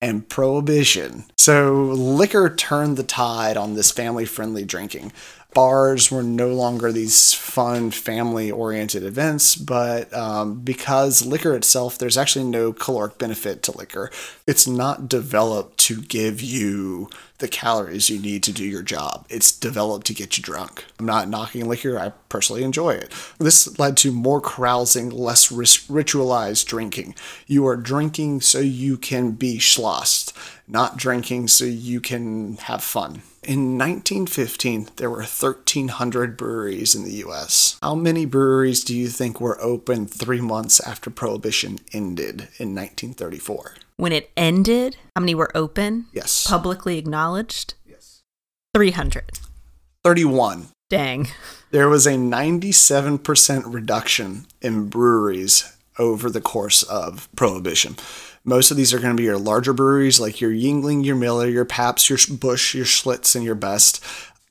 and 0.01 0.27
prohibition. 0.27 1.25
So, 1.37 1.73
liquor 1.83 2.53
turned 2.53 2.97
the 2.97 3.03
tide 3.03 3.57
on 3.57 3.73
this 3.73 3.91
family 3.91 4.25
friendly 4.25 4.65
drinking. 4.65 5.13
Bars 5.55 6.11
were 6.11 6.21
no 6.21 6.49
longer 6.49 6.91
these 6.91 7.33
fun, 7.33 7.89
family 7.89 8.51
oriented 8.51 9.03
events, 9.03 9.55
but 9.55 10.13
um, 10.13 10.59
because 10.59 11.25
liquor 11.25 11.55
itself, 11.55 11.97
there's 11.97 12.17
actually 12.17 12.43
no 12.43 12.73
caloric 12.73 13.17
benefit 13.17 13.63
to 13.63 13.77
liquor. 13.77 14.11
It's 14.45 14.67
not 14.67 15.07
developed 15.07 15.77
to 15.77 16.01
give 16.01 16.41
you 16.41 17.09
the 17.37 17.47
calories 17.47 18.09
you 18.09 18.19
need 18.19 18.43
to 18.43 18.51
do 18.51 18.65
your 18.65 18.83
job. 18.83 19.25
It's 19.29 19.49
developed 19.53 20.05
to 20.07 20.13
get 20.13 20.37
you 20.37 20.43
drunk. 20.43 20.83
I'm 20.99 21.05
not 21.05 21.29
knocking 21.29 21.69
liquor, 21.69 21.97
I 21.97 22.09
personally 22.27 22.63
enjoy 22.63 22.91
it. 22.91 23.13
This 23.37 23.79
led 23.79 23.95
to 23.97 24.11
more 24.11 24.41
carousing, 24.41 25.09
less 25.09 25.47
ritualized 25.47 26.65
drinking. 26.65 27.15
You 27.47 27.65
are 27.65 27.77
drinking 27.77 28.41
so 28.41 28.59
you 28.59 28.97
can 28.97 29.31
be 29.31 29.59
schlossed, 29.59 30.35
not 30.67 30.97
drinking 30.97 31.47
so 31.47 31.63
you 31.63 32.01
can 32.01 32.57
have 32.57 32.83
fun. 32.83 33.21
In 33.47 33.77
1915, 33.77 34.89
there 34.95 35.09
were 35.09 35.17
1,300 35.17 36.35
breweries 36.35 36.95
in 36.95 37.03
the 37.03 37.23
US. 37.27 37.77
How 37.81 37.93
many 37.93 38.25
breweries 38.25 38.83
do 38.83 38.95
you 38.95 39.07
think 39.07 39.39
were 39.39 39.61
open 39.61 40.07
three 40.07 40.41
months 40.41 40.79
after 40.79 41.11
Prohibition 41.11 41.77
ended 41.93 42.47
in 42.57 42.73
1934? 42.73 43.75
when 43.97 44.11
it 44.11 44.29
ended, 44.35 44.97
how 45.15 45.21
many 45.21 45.35
were 45.35 45.55
open? 45.55 46.07
Yes. 46.11 46.47
Publicly 46.47 46.97
acknowledged? 46.97 47.75
Yes. 47.85 48.23
300. 48.73 49.39
31. 50.03 50.67
Dang. 50.89 51.27
There 51.71 51.89
was 51.89 52.05
a 52.05 52.11
97% 52.13 53.63
reduction 53.73 54.45
in 54.61 54.87
breweries 54.89 55.75
over 55.97 56.29
the 56.29 56.41
course 56.41 56.83
of 56.83 57.29
Prohibition. 57.35 57.95
Most 58.45 58.69
of 58.69 58.77
these 58.77 58.93
are 58.93 58.99
going 58.99 59.15
to 59.15 59.19
be 59.19 59.23
your 59.23 59.39
larger 59.39 59.73
breweries 59.73 60.19
like 60.19 60.39
your 60.39 60.51
Yuengling, 60.51 61.03
your 61.03 61.15
Miller, 61.15 61.47
your 61.47 61.65
Pabst, 61.65 62.09
your 62.09 62.19
Busch, 62.37 62.75
your 62.75 62.85
Schlitz, 62.85 63.35
and 63.35 63.43
your 63.43 63.55
Best. 63.55 64.03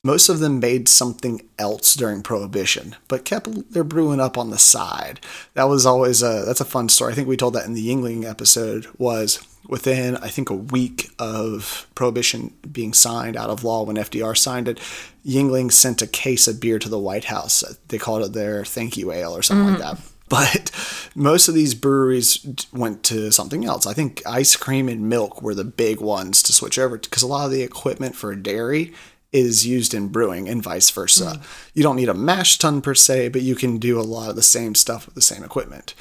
Most 0.02 0.28
of 0.28 0.40
them 0.40 0.60
made 0.60 0.86
something 0.86 1.40
else 1.58 1.94
during 1.94 2.22
Prohibition, 2.22 2.94
but 3.08 3.24
kept 3.24 3.72
their 3.72 3.84
brewing 3.84 4.20
up 4.20 4.36
on 4.36 4.50
the 4.50 4.58
side. 4.58 5.18
That 5.54 5.64
was 5.64 5.86
always 5.86 6.22
a 6.22 6.42
that's 6.44 6.60
a 6.60 6.66
fun 6.66 6.90
story. 6.90 7.12
I 7.12 7.14
think 7.14 7.26
we 7.26 7.38
told 7.38 7.54
that 7.54 7.64
in 7.64 7.72
the 7.72 7.88
Yuengling 7.88 8.28
episode. 8.28 8.86
Was 8.98 9.42
within 9.66 10.16
I 10.18 10.28
think 10.28 10.50
a 10.50 10.54
week 10.54 11.08
of 11.18 11.86
Prohibition 11.94 12.52
being 12.70 12.92
signed 12.92 13.34
out 13.34 13.48
of 13.48 13.64
law 13.64 13.84
when 13.84 13.96
FDR 13.96 14.36
signed 14.36 14.68
it, 14.68 14.78
Yuengling 15.24 15.72
sent 15.72 16.02
a 16.02 16.06
case 16.06 16.46
of 16.46 16.60
beer 16.60 16.78
to 16.78 16.88
the 16.90 16.98
White 16.98 17.24
House. 17.24 17.64
They 17.88 17.96
called 17.96 18.24
it 18.24 18.34
their 18.34 18.62
thank 18.64 18.98
you 18.98 19.10
ale 19.10 19.34
or 19.34 19.42
something 19.42 19.68
like 19.68 19.80
mm. 19.80 19.96
that. 19.96 20.13
But 20.28 20.70
most 21.14 21.48
of 21.48 21.54
these 21.54 21.74
breweries 21.74 22.66
went 22.72 23.02
to 23.04 23.30
something 23.30 23.64
else. 23.64 23.86
I 23.86 23.92
think 23.92 24.22
ice 24.26 24.56
cream 24.56 24.88
and 24.88 25.08
milk 25.08 25.42
were 25.42 25.54
the 25.54 25.64
big 25.64 26.00
ones 26.00 26.42
to 26.44 26.52
switch 26.52 26.78
over 26.78 26.96
because 26.96 27.22
a 27.22 27.26
lot 27.26 27.44
of 27.44 27.50
the 27.50 27.62
equipment 27.62 28.16
for 28.16 28.34
dairy 28.34 28.92
is 29.32 29.66
used 29.66 29.92
in 29.92 30.08
brewing 30.08 30.48
and 30.48 30.62
vice 30.62 30.90
versa. 30.90 31.34
Hmm. 31.36 31.42
You 31.74 31.82
don't 31.82 31.96
need 31.96 32.08
a 32.08 32.14
mash 32.14 32.58
tun 32.58 32.80
per 32.80 32.94
se, 32.94 33.28
but 33.28 33.42
you 33.42 33.54
can 33.54 33.78
do 33.78 34.00
a 34.00 34.02
lot 34.02 34.30
of 34.30 34.36
the 34.36 34.42
same 34.42 34.74
stuff 34.74 35.06
with 35.06 35.14
the 35.14 35.22
same 35.22 35.44
equipment. 35.44 35.94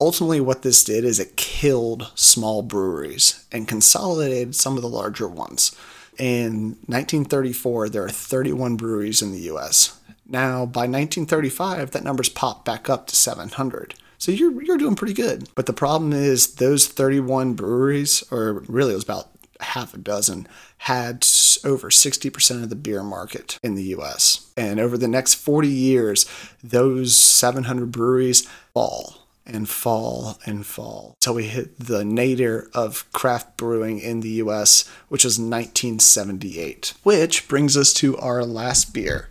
Ultimately, 0.00 0.40
what 0.40 0.62
this 0.62 0.82
did 0.82 1.04
is 1.04 1.20
it 1.20 1.36
killed 1.36 2.10
small 2.16 2.62
breweries 2.62 3.46
and 3.52 3.68
consolidated 3.68 4.56
some 4.56 4.74
of 4.74 4.82
the 4.82 4.88
larger 4.88 5.28
ones. 5.28 5.74
In 6.18 6.76
1934, 6.86 7.88
there 7.88 8.04
are 8.04 8.08
31 8.08 8.76
breweries 8.76 9.22
in 9.22 9.30
the 9.30 9.42
US. 9.52 9.98
Now, 10.32 10.64
by 10.64 10.80
1935, 10.80 11.90
that 11.90 12.02
number's 12.02 12.30
popped 12.30 12.64
back 12.64 12.88
up 12.88 13.06
to 13.08 13.16
700. 13.16 13.94
So 14.16 14.32
you're, 14.32 14.62
you're 14.62 14.78
doing 14.78 14.96
pretty 14.96 15.12
good. 15.12 15.48
But 15.54 15.66
the 15.66 15.74
problem 15.74 16.12
is, 16.14 16.54
those 16.54 16.88
31 16.88 17.52
breweries, 17.52 18.24
or 18.30 18.64
really 18.66 18.92
it 18.92 18.96
was 18.96 19.04
about 19.04 19.28
half 19.60 19.92
a 19.92 19.98
dozen, 19.98 20.48
had 20.78 21.26
over 21.64 21.90
60% 21.90 22.62
of 22.62 22.70
the 22.70 22.76
beer 22.76 23.02
market 23.02 23.58
in 23.62 23.74
the 23.74 23.84
US. 23.96 24.50
And 24.56 24.80
over 24.80 24.96
the 24.96 25.06
next 25.06 25.34
40 25.34 25.68
years, 25.68 26.26
those 26.64 27.14
700 27.14 27.92
breweries 27.92 28.48
fall 28.72 29.18
and 29.44 29.68
fall 29.68 30.38
and 30.46 30.64
fall 30.64 31.16
until 31.20 31.34
we 31.34 31.44
hit 31.44 31.78
the 31.78 32.04
nadir 32.04 32.70
of 32.74 33.10
craft 33.12 33.56
brewing 33.56 33.98
in 33.98 34.20
the 34.20 34.30
US, 34.44 34.88
which 35.08 35.24
was 35.24 35.38
1978. 35.38 36.94
Which 37.02 37.48
brings 37.48 37.76
us 37.76 37.92
to 37.94 38.16
our 38.16 38.44
last 38.44 38.94
beer. 38.94 39.28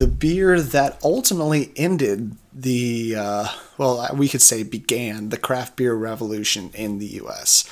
The 0.00 0.06
beer 0.08 0.60
that 0.60 0.98
ultimately 1.04 1.72
ended 1.76 2.36
the, 2.52 3.14
uh, 3.16 3.48
well, 3.78 4.08
we 4.14 4.28
could 4.28 4.42
say 4.42 4.62
began 4.62 5.28
the 5.28 5.36
craft 5.36 5.76
beer 5.76 5.94
revolution 5.94 6.70
in 6.74 6.98
the 6.98 7.06
US. 7.22 7.64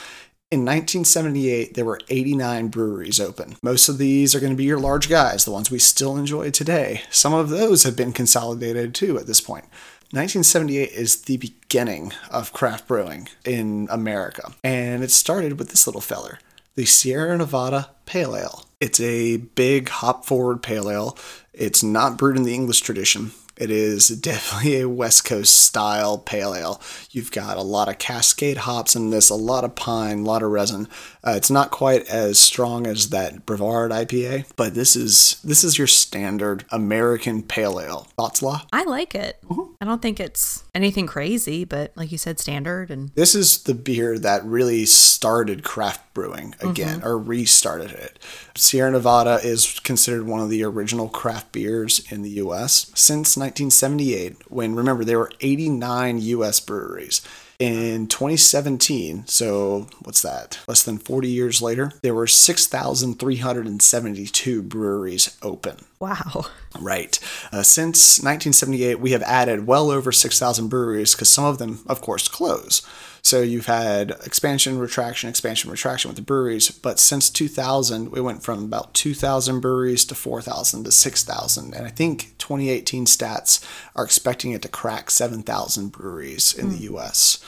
In 0.50 0.60
1978, 0.60 1.74
there 1.74 1.84
were 1.84 2.00
89 2.10 2.68
breweries 2.68 3.18
open. 3.18 3.56
Most 3.62 3.88
of 3.88 3.96
these 3.96 4.34
are 4.34 4.40
going 4.40 4.52
to 4.52 4.56
be 4.56 4.64
your 4.64 4.78
large 4.78 5.08
guys, 5.08 5.44
the 5.44 5.50
ones 5.50 5.70
we 5.70 5.78
still 5.78 6.16
enjoy 6.16 6.50
today. 6.50 7.02
Some 7.10 7.32
of 7.32 7.48
those 7.48 7.84
have 7.84 7.96
been 7.96 8.12
consolidated 8.12 8.94
too 8.94 9.18
at 9.18 9.26
this 9.26 9.40
point. 9.40 9.64
1978 10.10 10.90
is 10.90 11.22
the 11.22 11.38
beginning 11.38 12.12
of 12.30 12.52
craft 12.52 12.86
brewing 12.86 13.28
in 13.46 13.88
America, 13.90 14.52
and 14.62 15.02
it 15.02 15.10
started 15.10 15.58
with 15.58 15.70
this 15.70 15.86
little 15.86 16.02
feller, 16.02 16.38
the 16.74 16.84
Sierra 16.84 17.38
Nevada 17.38 17.88
Pale 18.04 18.36
Ale. 18.36 18.66
It's 18.78 19.00
a 19.00 19.38
big 19.38 19.88
hop 19.88 20.26
forward 20.26 20.62
pale 20.62 20.90
ale. 20.90 21.16
It's 21.52 21.82
not 21.82 22.16
brewed 22.16 22.36
in 22.36 22.44
the 22.44 22.54
English 22.54 22.80
tradition. 22.80 23.32
It 23.56 23.70
is 23.70 24.08
definitely 24.08 24.80
a 24.80 24.88
West 24.88 25.24
Coast 25.24 25.54
style 25.54 26.18
pale 26.18 26.54
ale. 26.54 26.80
You've 27.10 27.30
got 27.30 27.58
a 27.58 27.62
lot 27.62 27.88
of 27.88 27.98
Cascade 27.98 28.56
hops 28.58 28.96
in 28.96 29.10
this, 29.10 29.28
a 29.28 29.34
lot 29.34 29.62
of 29.62 29.74
pine, 29.74 30.20
a 30.20 30.24
lot 30.24 30.42
of 30.42 30.50
resin. 30.50 30.88
Uh, 31.22 31.34
it's 31.36 31.50
not 31.50 31.70
quite 31.70 32.06
as 32.08 32.38
strong 32.38 32.86
as 32.86 33.10
that 33.10 33.44
Brevard 33.44 33.90
IPA, 33.90 34.46
but 34.56 34.74
this 34.74 34.96
is 34.96 35.40
this 35.44 35.62
is 35.62 35.76
your 35.76 35.86
standard 35.86 36.64
American 36.70 37.42
pale 37.42 37.78
ale. 37.78 38.08
Thoughts, 38.16 38.42
Law? 38.42 38.62
I 38.72 38.84
like 38.84 39.14
it. 39.14 39.38
I 39.80 39.84
don't 39.84 40.00
think 40.00 40.18
it's 40.18 40.64
anything 40.74 41.06
crazy, 41.06 41.64
but 41.64 41.92
like 41.96 42.12
you 42.12 42.18
said, 42.18 42.38
standard 42.38 42.90
and 42.90 43.10
This 43.14 43.34
is 43.34 43.64
the 43.64 43.74
beer 43.74 44.18
that 44.18 44.44
really 44.44 44.86
started 44.86 45.62
craft 45.62 46.14
brewing 46.14 46.52
mm-hmm. 46.52 46.70
again, 46.70 47.02
or 47.04 47.18
restarted 47.18 47.92
it. 47.92 48.18
Sierra 48.56 48.90
Nevada 48.90 49.40
is 49.42 49.80
considered 49.80 50.26
one 50.26 50.40
of 50.40 50.50
the 50.50 50.64
original 50.64 51.08
craft 51.08 51.52
beers 51.52 52.10
in 52.10 52.22
the 52.22 52.30
U.S. 52.30 52.90
since 52.94 53.36
1978. 53.36 54.50
When 54.50 54.74
remember 54.74 55.04
there 55.04 55.18
were 55.18 55.32
89 55.40 56.18
U.S. 56.18 56.60
breweries. 56.60 57.22
In 57.62 58.08
2017, 58.08 59.28
so 59.28 59.86
what's 60.02 60.20
that? 60.22 60.58
Less 60.66 60.82
than 60.82 60.98
40 60.98 61.28
years 61.28 61.62
later, 61.62 61.92
there 62.02 62.12
were 62.12 62.26
6,372 62.26 64.62
breweries 64.62 65.38
open. 65.42 65.76
wow. 66.00 66.46
Right. 66.80 67.20
Uh, 67.52 67.62
since 67.62 68.18
1978, 68.18 68.98
we 68.98 69.12
have 69.12 69.22
added 69.22 69.68
well 69.68 69.92
over 69.92 70.10
6,000 70.10 70.66
breweries 70.66 71.14
because 71.14 71.28
some 71.28 71.44
of 71.44 71.58
them, 71.58 71.84
of 71.86 72.00
course, 72.00 72.26
close. 72.26 72.82
So 73.24 73.40
you've 73.40 73.66
had 73.66 74.10
expansion, 74.26 74.78
retraction, 74.78 75.30
expansion, 75.30 75.70
retraction 75.70 76.08
with 76.08 76.16
the 76.16 76.22
breweries. 76.22 76.70
But 76.70 76.98
since 76.98 77.30
2000, 77.30 78.10
we 78.10 78.20
went 78.20 78.42
from 78.42 78.64
about 78.64 78.94
2,000 78.94 79.60
breweries 79.60 80.04
to 80.06 80.14
4,000 80.14 80.84
to 80.84 80.90
6,000. 80.90 81.74
And 81.74 81.86
I 81.86 81.90
think 81.90 82.34
2018 82.38 83.06
stats 83.06 83.64
are 83.94 84.04
expecting 84.04 84.50
it 84.50 84.62
to 84.62 84.68
crack 84.68 85.10
7,000 85.10 85.92
breweries 85.92 86.52
in 86.52 86.70
the 86.70 86.88
hmm. 86.88 86.96
US. 86.96 87.42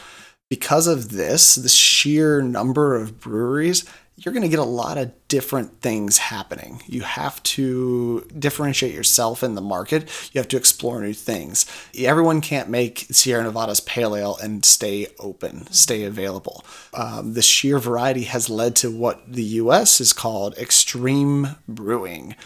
Because 0.49 0.87
of 0.87 1.11
this, 1.11 1.57
the 1.57 1.69
sheer 1.69 2.41
number 2.41 2.95
of 2.95 3.19
breweries, 3.19 3.85
you're 4.17 4.33
going 4.33 4.43
to 4.43 4.49
get 4.49 4.61
a 4.61 4.65
lot 4.65 4.97
of 4.97 5.13
different 5.29 5.81
things 5.81 6.19
happening. 6.19 6.81
You 6.87 7.03
have 7.03 7.43
to 7.43 8.21
differentiate 8.39 8.95
yourself 8.95 9.43
in 9.43 9.55
the 9.57 9.61
market. 9.61 10.09
You 10.33 10.39
have 10.39 10.49
to 10.49 10.57
explore 10.57 11.01
new 11.01 11.13
things. 11.13 11.67
Everyone 11.99 12.41
can't 12.41 12.69
make 12.69 13.07
Sierra 13.11 13.43
Nevada's 13.43 13.81
pale 13.81 14.15
ale 14.15 14.39
and 14.41 14.65
stay 14.65 15.09
open, 15.19 15.67
stay 15.73 16.05
available. 16.05 16.65
Um, 16.93 17.35
the 17.35 17.43
sheer 17.43 17.79
variety 17.79 18.23
has 18.25 18.49
led 18.49 18.77
to 18.77 18.91
what 18.91 19.33
the 19.33 19.43
U.S. 19.43 20.01
is 20.01 20.13
called 20.13 20.57
extreme 20.59 21.57
brewing. 21.67 22.37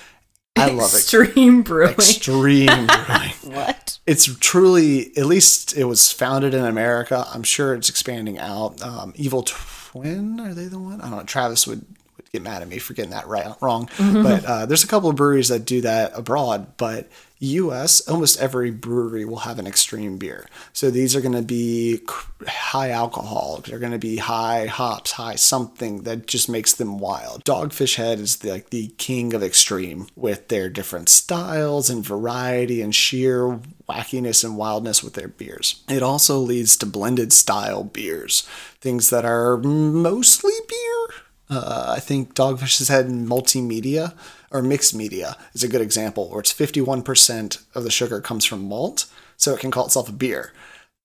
I 0.57 0.71
love 0.71 0.93
it. 0.93 0.99
Extreme 0.99 1.63
brewing. 1.63 1.93
Extreme 1.93 2.67
brewing. 2.87 3.33
what? 3.55 3.99
It's 4.07 4.37
truly, 4.39 5.17
at 5.17 5.27
least 5.27 5.77
it 5.77 5.85
was 5.85 6.11
founded 6.11 6.55
in 6.55 6.65
America. 6.65 7.27
I'm 7.33 7.43
sure 7.43 7.75
it's 7.75 7.89
expanding 7.89 8.39
out. 8.39 8.83
Um, 8.83 9.13
Evil 9.17 9.43
Twin, 9.91 10.39
are 10.39 10.53
they 10.53 10.67
the 10.67 10.79
one? 10.79 11.01
I 11.01 11.09
don't 11.09 11.19
know. 11.19 11.23
Travis 11.25 11.67
would, 11.67 11.81
would 12.19 12.31
get 12.31 12.43
mad 12.43 12.61
at 12.61 12.69
me 12.69 12.79
for 12.79 12.93
getting 12.93 13.13
that 13.13 13.27
right 13.27 13.47
wrong. 13.63 13.89
But 13.99 14.45
uh, 14.45 14.67
there's 14.67 14.85
a 14.85 14.87
couple 14.87 15.09
of 15.09 15.17
breweries 15.17 15.49
that 15.49 15.65
do 15.65 15.81
that 15.81 16.13
abroad. 16.15 16.77
But 16.77 17.09
U.S. 17.41 18.01
almost 18.09 18.41
every 18.41 18.71
brewery 18.71 19.25
will 19.25 19.39
have 19.39 19.59
an 19.59 19.67
extreme 19.67 20.19
beer. 20.19 20.47
So 20.73 20.91
these 20.91 21.15
are 21.15 21.21
going 21.21 21.35
to 21.35 21.43
be 21.43 22.01
high 22.47 22.91
alcohol. 22.91 23.63
They're 23.65 23.79
going 23.79 23.93
to 23.93 23.99
be 23.99 24.17
high 24.17 24.67
hops, 24.67 25.13
high 25.13 25.37
something 25.37 26.03
that 26.03 26.27
just 26.27 26.49
makes 26.49 26.73
them 26.73 26.99
wild. 26.99 27.45
Dogfish 27.45 27.95
Head 27.95 28.19
is 28.19 28.39
the, 28.39 28.51
like 28.51 28.71
the 28.71 28.89
king 28.99 29.35
of 29.35 29.43
extreme 29.43 30.09
with 30.17 30.49
their 30.49 30.69
different 30.69 31.09
styles 31.09 31.89
and 31.89 32.05
variety 32.05 32.83
and 32.83 32.95
sheer 32.95 33.61
wackiness 33.89 34.45
and 34.45 34.57
wildness 34.57 35.03
with 35.03 35.15
their 35.15 35.29
beers. 35.29 35.83
It 35.89 36.03
also 36.03 36.39
leads 36.39 36.77
to 36.79 36.87
blended 36.87 37.33
style 37.33 37.85
beers, 37.85 38.43
things 38.81 39.11
that 39.11 39.25
are 39.25 39.57
mostly 39.59 40.55
beer. 40.69 41.07
Uh, 41.51 41.95
I 41.97 42.01
think 42.01 42.35
Dogfish 42.35 42.79
has 42.79 42.89
had 42.89 43.07
multimedia 43.07 44.15
or 44.51 44.63
mixed 44.63 44.95
media 44.95 45.37
is 45.55 45.63
a 45.63 45.69
good 45.69 45.81
example, 45.81 46.29
where 46.31 46.41
it's 46.41 46.53
51% 46.53 47.63
of 47.75 47.85
the 47.85 47.91
sugar 47.91 48.21
comes 48.21 48.45
from 48.45 48.65
malt, 48.69 49.07
so 49.37 49.55
it 49.55 49.61
can 49.61 49.71
call 49.71 49.87
itself 49.87 50.09
a 50.09 50.13
beer. 50.13 50.53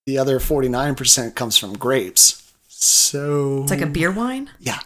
The 0.05 0.17
other 0.17 0.39
49% 0.39 1.35
comes 1.35 1.57
from 1.57 1.77
grapes. 1.77 2.51
So 2.67 3.61
It's 3.61 3.71
like 3.71 3.81
a 3.81 3.85
beer 3.85 4.11
wine? 4.11 4.49
yeah, 4.59 4.79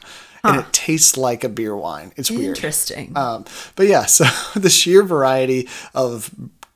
and 0.43 0.59
it 0.59 0.71
tastes 0.71 1.17
like 1.17 1.43
a 1.43 1.49
beer 1.49 1.75
wine. 1.75 2.13
It's 2.15 2.29
weird. 2.31 2.55
Interesting. 2.57 3.13
Um, 3.17 3.45
but 3.75 3.87
yeah, 3.87 4.05
so 4.05 4.25
the 4.59 4.69
sheer 4.69 5.03
variety 5.03 5.67
of 5.95 6.29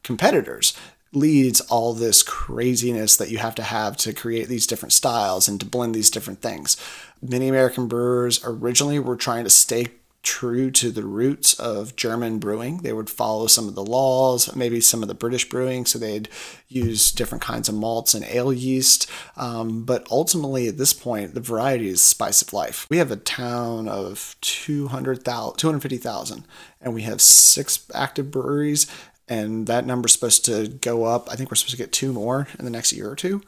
competitors 0.03 0.73
leads 1.13 1.59
all 1.61 1.93
this 1.93 2.23
craziness 2.23 3.17
that 3.17 3.29
you 3.29 3.37
have 3.37 3.53
to 3.55 3.63
have 3.63 3.97
to 3.97 4.13
create 4.13 4.47
these 4.47 4.65
different 4.65 4.93
styles 4.93 5.47
and 5.47 5.59
to 5.59 5.65
blend 5.65 5.93
these 5.93 6.09
different 6.09 6.41
things. 6.41 6.77
Many 7.21 7.49
American 7.49 7.87
brewers 7.87 8.39
originally 8.45 8.97
were 8.97 9.17
trying 9.17 9.43
to 9.43 9.49
stay 9.49 9.87
true 10.23 10.69
to 10.69 10.91
the 10.91 11.03
roots 11.03 11.53
of 11.59 11.95
German 11.95 12.37
brewing. 12.37 12.77
They 12.79 12.93
would 12.93 13.09
follow 13.09 13.47
some 13.47 13.67
of 13.67 13.75
the 13.75 13.83
laws, 13.83 14.55
maybe 14.55 14.79
some 14.79 15.01
of 15.01 15.07
the 15.07 15.15
British 15.15 15.49
brewing, 15.49 15.85
so 15.85 15.97
they'd 15.97 16.29
use 16.67 17.11
different 17.11 17.41
kinds 17.41 17.67
of 17.67 17.75
malts 17.75 18.13
and 18.13 18.23
ale 18.25 18.53
yeast. 18.53 19.09
Um, 19.35 19.83
but 19.83 20.05
ultimately, 20.11 20.67
at 20.67 20.77
this 20.77 20.93
point, 20.93 21.33
the 21.33 21.39
variety 21.39 21.89
is 21.89 22.01
spice 22.01 22.41
of 22.41 22.53
life. 22.53 22.87
We 22.89 22.97
have 22.97 23.11
a 23.11 23.15
town 23.15 23.87
of 23.87 24.35
200,000, 24.41 25.57
250,000, 25.57 26.45
and 26.81 26.93
we 26.93 27.01
have 27.03 27.21
six 27.21 27.85
active 27.93 28.29
breweries. 28.31 28.87
And 29.27 29.67
that 29.67 29.85
number's 29.85 30.11
supposed 30.11 30.43
to 30.45 30.67
go 30.67 31.05
up. 31.05 31.29
I 31.31 31.35
think 31.35 31.49
we're 31.49 31.55
supposed 31.55 31.71
to 31.71 31.77
get 31.77 31.93
two 31.93 32.11
more 32.11 32.47
in 32.59 32.65
the 32.65 32.71
next 32.71 32.91
year 32.91 33.09
or 33.09 33.15
two, 33.15 33.41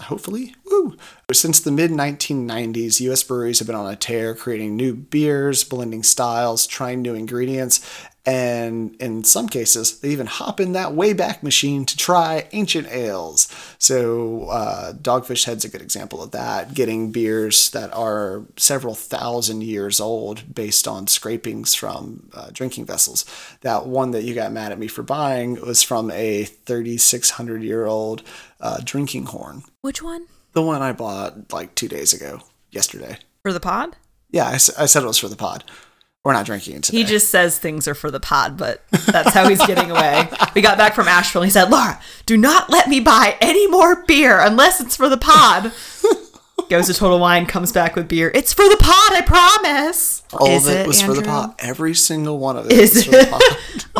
hopefully. 0.00 0.54
Woo! 0.64 0.96
Since 1.30 1.60
the 1.60 1.70
mid 1.70 1.90
1990s, 1.90 3.00
U.S. 3.00 3.22
breweries 3.22 3.58
have 3.58 3.66
been 3.66 3.76
on 3.76 3.92
a 3.92 3.96
tear, 3.96 4.34
creating 4.34 4.74
new 4.74 4.94
beers, 4.94 5.64
blending 5.64 6.02
styles, 6.02 6.66
trying 6.66 7.02
new 7.02 7.14
ingredients, 7.14 7.86
and 8.28 8.94
in 8.96 9.24
some 9.24 9.48
cases, 9.48 10.00
they 10.00 10.10
even 10.10 10.26
hop 10.26 10.60
in 10.60 10.72
that 10.72 10.90
Wayback 10.90 11.42
Machine 11.42 11.86
to 11.86 11.96
try 11.96 12.46
ancient 12.52 12.86
ales. 12.88 13.48
So, 13.80 14.48
uh, 14.48 14.92
Dogfish 14.92 15.44
Head's 15.44 15.64
a 15.64 15.68
good 15.68 15.80
example 15.80 16.20
of 16.20 16.32
that, 16.32 16.74
getting 16.74 17.12
beers 17.12 17.70
that 17.70 17.92
are 17.94 18.42
several 18.56 18.94
thousand 18.94 19.62
years 19.62 20.00
old 20.00 20.52
based 20.52 20.88
on 20.88 21.06
scrapings 21.06 21.74
from 21.76 22.28
uh, 22.34 22.50
drinking 22.52 22.86
vessels. 22.86 23.24
That 23.60 23.86
one 23.86 24.10
that 24.10 24.24
you 24.24 24.34
got 24.34 24.50
mad 24.50 24.72
at 24.72 24.80
me 24.80 24.88
for 24.88 25.04
buying 25.04 25.60
was 25.60 25.84
from 25.84 26.10
a 26.10 26.44
3,600 26.44 27.62
year 27.62 27.86
old 27.86 28.22
uh, 28.60 28.80
drinking 28.82 29.26
horn. 29.26 29.62
Which 29.80 30.02
one? 30.02 30.26
The 30.52 30.62
one 30.62 30.82
I 30.82 30.92
bought 30.92 31.52
like 31.52 31.76
two 31.76 31.88
days 31.88 32.12
ago, 32.12 32.42
yesterday. 32.72 33.18
For 33.42 33.52
the 33.52 33.60
pod? 33.60 33.96
Yeah, 34.30 34.48
I 34.48 34.56
said 34.56 35.02
it 35.02 35.06
was 35.06 35.18
for 35.18 35.28
the 35.28 35.36
pod. 35.36 35.62
We're 36.24 36.32
not 36.32 36.46
drinking 36.46 36.76
it 36.76 36.82
today. 36.84 36.98
He 36.98 37.04
just 37.04 37.30
says 37.30 37.58
things 37.58 37.88
are 37.88 37.94
for 37.94 38.10
the 38.10 38.20
pod, 38.20 38.56
but 38.58 38.82
that's 39.06 39.32
how 39.32 39.48
he's 39.48 39.64
getting 39.66 39.90
away. 39.90 40.28
We 40.54 40.62
got 40.62 40.76
back 40.76 40.94
from 40.94 41.06
Asheville 41.06 41.42
and 41.42 41.46
he 41.48 41.52
said, 41.52 41.70
Laura, 41.70 42.00
do 42.26 42.36
not 42.36 42.68
let 42.68 42.88
me 42.88 42.98
buy 42.98 43.36
any 43.40 43.68
more 43.68 44.02
beer 44.06 44.40
unless 44.40 44.80
it's 44.80 44.96
for 44.96 45.08
the 45.08 45.16
pod. 45.16 45.72
Goes 46.68 46.88
to 46.88 46.94
Total 46.94 47.18
Wine, 47.18 47.46
comes 47.46 47.70
back 47.70 47.94
with 47.94 48.08
beer. 48.08 48.32
It's 48.34 48.52
for 48.52 48.68
the 48.68 48.76
pod, 48.76 49.12
I 49.12 49.22
promise. 49.24 50.22
All 50.32 50.48
Is 50.48 50.66
of 50.66 50.74
it, 50.74 50.86
was 50.86 51.00
for 51.00 51.14
the 51.14 51.22
pod. 51.22 51.54
Every 51.60 51.94
single 51.94 52.38
one 52.38 52.56
of 52.56 52.66
it 52.66 52.72
Is 52.72 52.94
was 52.96 53.04
for 53.04 53.10
the 53.12 53.26
pod. 53.30 53.40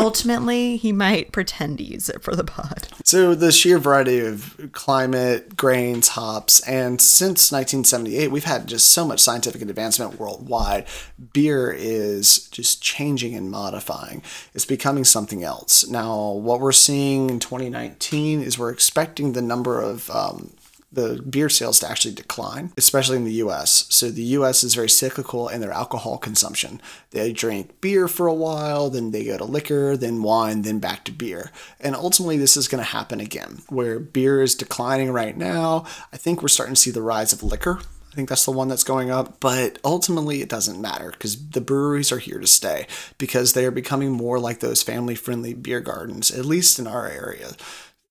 Ultimately, 0.09 0.75
he 0.77 0.91
might 0.91 1.31
pretend 1.31 1.77
to 1.77 1.83
use 1.83 2.09
it 2.09 2.23
for 2.23 2.35
the 2.35 2.43
pod. 2.43 2.87
So 3.03 3.35
the 3.35 3.51
sheer 3.51 3.77
variety 3.77 4.19
of 4.19 4.71
climate, 4.71 5.55
grains, 5.55 6.07
hops, 6.07 6.67
and 6.67 6.99
since 6.99 7.51
1978, 7.51 8.31
we've 8.31 8.43
had 8.43 8.65
just 8.65 8.91
so 8.91 9.05
much 9.05 9.19
scientific 9.19 9.61
advancement 9.61 10.19
worldwide. 10.19 10.87
Beer 11.31 11.71
is 11.71 12.47
just 12.47 12.81
changing 12.81 13.35
and 13.35 13.51
modifying. 13.51 14.23
It's 14.55 14.65
becoming 14.65 15.03
something 15.03 15.43
else. 15.43 15.87
Now, 15.87 16.31
what 16.31 16.59
we're 16.59 16.71
seeing 16.71 17.29
in 17.29 17.37
2019 17.37 18.41
is 18.41 18.57
we're 18.57 18.71
expecting 18.71 19.33
the 19.33 19.43
number 19.43 19.79
of 19.79 20.09
um, 20.09 20.55
the 20.91 21.21
beer 21.21 21.49
sales 21.49 21.79
to 21.79 21.89
actually 21.89 22.13
decline, 22.13 22.73
especially 22.77 23.17
in 23.17 23.25
the 23.25 23.33
US. 23.33 23.85
So 23.89 24.09
the 24.09 24.23
US 24.23 24.63
is 24.63 24.75
very 24.75 24.89
cyclical 24.89 25.47
in 25.47 25.61
their 25.61 25.71
alcohol 25.71 26.17
consumption. 26.17 26.81
They 27.11 27.31
drink 27.31 27.79
beer 27.81 28.07
for 28.07 28.27
a 28.27 28.33
while, 28.33 28.89
then 28.89 29.11
they 29.11 29.25
go 29.25 29.37
to 29.37 29.45
liquor, 29.45 29.95
then 29.95 30.23
wine, 30.23 30.63
then 30.63 30.79
back 30.79 31.05
to 31.05 31.11
beer. 31.11 31.51
And 31.79 31.95
ultimately, 31.95 32.37
this 32.37 32.57
is 32.57 32.67
going 32.67 32.83
to 32.83 32.89
happen 32.89 33.19
again, 33.19 33.61
where 33.69 33.99
beer 33.99 34.41
is 34.41 34.55
declining 34.55 35.11
right 35.11 35.37
now. 35.37 35.85
I 36.11 36.17
think 36.17 36.41
we're 36.41 36.47
starting 36.47 36.75
to 36.75 36.81
see 36.81 36.91
the 36.91 37.01
rise 37.01 37.33
of 37.33 37.43
liquor. 37.43 37.79
I 38.11 38.15
think 38.15 38.29
that's 38.29 38.45
the 38.45 38.51
one 38.51 38.67
that's 38.67 38.83
going 38.83 39.11
up, 39.11 39.39
but 39.39 39.77
ultimately 39.85 40.41
it 40.41 40.49
doesn't 40.49 40.81
matter 40.81 41.11
because 41.11 41.49
the 41.51 41.61
breweries 41.61 42.11
are 42.11 42.17
here 42.17 42.39
to 42.39 42.47
stay 42.47 42.87
because 43.19 43.53
they 43.53 43.65
are 43.65 43.71
becoming 43.71 44.11
more 44.11 44.39
like 44.39 44.61
those 44.61 44.81
family 44.81 45.13
friendly 45.13 45.53
beer 45.53 45.79
gardens, 45.79 46.31
at 46.31 46.43
least 46.43 46.79
in 46.79 46.87
our 46.87 47.07
area 47.07 47.51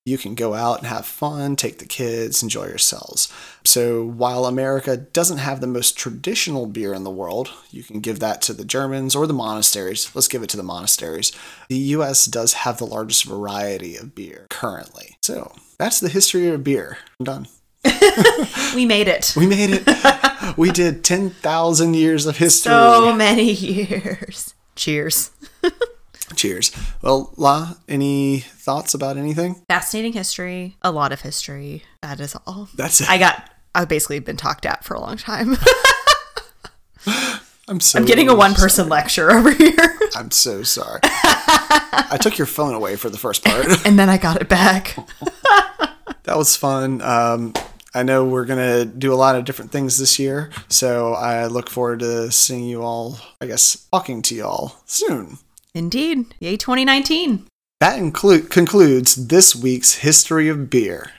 you 0.08 0.18
can 0.18 0.34
go 0.34 0.54
out 0.54 0.78
and 0.78 0.86
have 0.86 1.06
fun, 1.06 1.54
take 1.54 1.78
the 1.78 1.84
kids, 1.84 2.42
enjoy 2.42 2.66
yourselves. 2.66 3.32
So 3.64 4.04
while 4.04 4.46
America 4.46 4.96
doesn't 4.96 5.38
have 5.38 5.60
the 5.60 5.66
most 5.66 5.96
traditional 5.98 6.66
beer 6.66 6.94
in 6.94 7.04
the 7.04 7.10
world, 7.10 7.50
you 7.70 7.82
can 7.82 8.00
give 8.00 8.18
that 8.20 8.40
to 8.42 8.52
the 8.52 8.64
Germans 8.64 9.14
or 9.14 9.26
the 9.26 9.34
monasteries. 9.34 10.10
Let's 10.14 10.28
give 10.28 10.42
it 10.42 10.48
to 10.50 10.56
the 10.56 10.62
monasteries. 10.62 11.32
The 11.68 11.76
US 11.76 12.26
does 12.26 12.54
have 12.54 12.78
the 12.78 12.86
largest 12.86 13.24
variety 13.24 13.96
of 13.96 14.14
beer 14.14 14.46
currently. 14.48 15.18
So 15.22 15.52
that's 15.78 16.00
the 16.00 16.08
history 16.08 16.48
of 16.48 16.64
beer. 16.64 16.98
I'm 17.20 17.24
done. 17.24 17.48
We 18.74 18.84
made 18.84 19.08
it. 19.08 19.34
We 19.36 19.46
made 19.46 19.70
it. 19.72 20.56
we 20.58 20.70
did 20.70 21.04
10,000 21.04 21.94
years 21.94 22.26
of 22.26 22.36
history. 22.36 22.70
So 22.70 23.14
many 23.14 23.50
years. 23.52 24.54
Cheers. 24.76 25.30
Cheers. 26.36 26.72
Well, 27.02 27.32
La, 27.36 27.74
any 27.88 28.40
thoughts 28.40 28.94
about 28.94 29.16
anything? 29.16 29.62
Fascinating 29.68 30.12
history. 30.12 30.76
A 30.82 30.90
lot 30.90 31.12
of 31.12 31.22
history. 31.22 31.82
That 32.02 32.20
is 32.20 32.36
all. 32.46 32.68
That's 32.76 33.00
it. 33.00 33.10
I 33.10 33.18
got. 33.18 33.50
I've 33.74 33.88
basically 33.88 34.18
been 34.20 34.36
talked 34.36 34.66
at 34.66 34.84
for 34.84 34.94
a 34.94 35.00
long 35.00 35.16
time. 35.16 35.56
I'm 37.68 37.80
so 37.80 37.98
I'm 37.98 38.06
getting 38.06 38.28
a 38.28 38.34
one 38.34 38.54
person 38.54 38.88
lecture 38.88 39.30
over 39.30 39.50
here. 39.50 39.98
I'm 40.16 40.30
so 40.30 40.62
sorry. 40.62 41.00
I 41.02 42.18
took 42.20 42.38
your 42.38 42.46
phone 42.46 42.74
away 42.74 42.96
for 42.96 43.10
the 43.10 43.18
first 43.18 43.44
part. 43.44 43.66
and 43.86 43.98
then 43.98 44.08
I 44.08 44.16
got 44.16 44.40
it 44.40 44.48
back. 44.48 44.96
that 46.24 46.36
was 46.36 46.56
fun. 46.56 47.02
Um, 47.02 47.52
I 47.94 48.02
know 48.02 48.24
we're 48.24 48.46
gonna 48.46 48.84
do 48.86 49.12
a 49.12 49.16
lot 49.16 49.36
of 49.36 49.44
different 49.44 49.70
things 49.70 49.98
this 49.98 50.18
year, 50.18 50.50
so 50.68 51.12
I 51.12 51.46
look 51.46 51.68
forward 51.68 52.00
to 52.00 52.30
seeing 52.32 52.64
you 52.64 52.82
all. 52.82 53.18
I 53.40 53.46
guess 53.46 53.86
talking 53.92 54.22
to 54.22 54.34
you 54.34 54.44
all 54.44 54.82
soon. 54.86 55.38
Indeed. 55.74 56.34
Yay 56.40 56.56
2019. 56.56 57.46
That 57.80 57.98
include 57.98 58.50
concludes 58.50 59.28
this 59.28 59.54
week's 59.54 59.96
history 59.96 60.48
of 60.48 60.68
beer. 60.68 61.12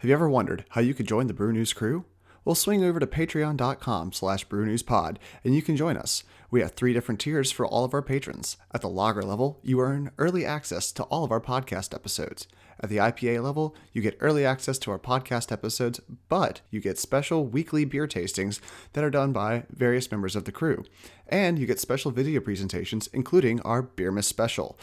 Have 0.00 0.10
you 0.10 0.14
ever 0.14 0.28
wondered 0.28 0.66
how 0.70 0.82
you 0.82 0.92
could 0.92 1.08
join 1.08 1.26
the 1.26 1.32
Brew 1.32 1.54
News 1.54 1.72
crew? 1.72 2.04
Well, 2.44 2.54
swing 2.54 2.84
over 2.84 3.00
to 3.00 3.06
patreon.com 3.06 4.12
slash 4.12 4.46
brewnewspod 4.46 5.16
and 5.42 5.54
you 5.54 5.62
can 5.62 5.74
join 5.74 5.96
us. 5.96 6.22
We 6.50 6.60
have 6.60 6.72
three 6.72 6.92
different 6.92 7.18
tiers 7.18 7.50
for 7.50 7.66
all 7.66 7.82
of 7.82 7.94
our 7.94 8.02
patrons. 8.02 8.58
At 8.74 8.82
the 8.82 8.90
lager 8.90 9.22
level, 9.22 9.58
you 9.62 9.80
earn 9.80 10.10
early 10.18 10.44
access 10.44 10.92
to 10.92 11.02
all 11.04 11.24
of 11.24 11.32
our 11.32 11.40
podcast 11.40 11.94
episodes. 11.94 12.46
At 12.78 12.90
the 12.90 12.98
IPA 12.98 13.42
level, 13.42 13.74
you 13.94 14.02
get 14.02 14.18
early 14.20 14.44
access 14.44 14.76
to 14.80 14.90
our 14.90 14.98
podcast 14.98 15.50
episodes, 15.50 15.98
but 16.28 16.60
you 16.70 16.78
get 16.78 16.98
special 16.98 17.46
weekly 17.46 17.86
beer 17.86 18.06
tastings 18.06 18.60
that 18.92 19.02
are 19.02 19.10
done 19.10 19.32
by 19.32 19.64
various 19.70 20.10
members 20.10 20.36
of 20.36 20.44
the 20.44 20.52
crew. 20.52 20.84
And 21.26 21.58
you 21.58 21.64
get 21.64 21.80
special 21.80 22.10
video 22.10 22.40
presentations, 22.40 23.08
including 23.14 23.62
our 23.62 23.82
Beermas 23.82 24.24
special. 24.24 24.78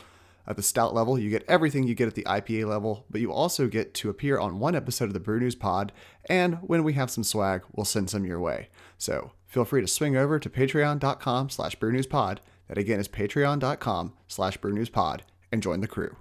At 0.46 0.58
the 0.58 0.64
stout 0.64 0.94
level, 0.94 1.18
you 1.18 1.30
get 1.30 1.46
everything 1.48 1.88
you 1.88 1.96
get 1.96 2.08
at 2.08 2.16
the 2.16 2.24
IPA 2.24 2.68
level, 2.68 3.06
but 3.10 3.22
you 3.22 3.32
also 3.32 3.68
get 3.68 3.94
to 3.96 4.10
appear 4.10 4.38
on 4.38 4.60
one 4.60 4.76
episode 4.76 5.06
of 5.06 5.14
the 5.14 5.20
Brew 5.20 5.40
News 5.40 5.56
Pod, 5.56 5.92
and 6.26 6.56
when 6.56 6.84
we 6.84 6.94
have 6.94 7.10
some 7.10 7.24
swag, 7.24 7.64
we'll 7.72 7.86
send 7.86 8.10
some 8.10 8.26
your 8.26 8.40
way. 8.40 8.70
So 8.98 9.32
feel 9.46 9.66
free 9.66 9.82
to 9.82 9.88
swing 9.88 10.18
over 10.18 10.40
to 10.40 10.50
patreon.com 10.50 11.50
slash 11.50 11.78
brewnewspod. 11.78 12.40
That 12.68 12.78
again 12.78 13.00
is 13.00 13.08
patreon.com 13.08 14.14
slash 14.28 14.58
brewnewspod 14.58 15.22
and 15.52 15.62
join 15.62 15.82
the 15.82 15.88
crew. 15.88 16.16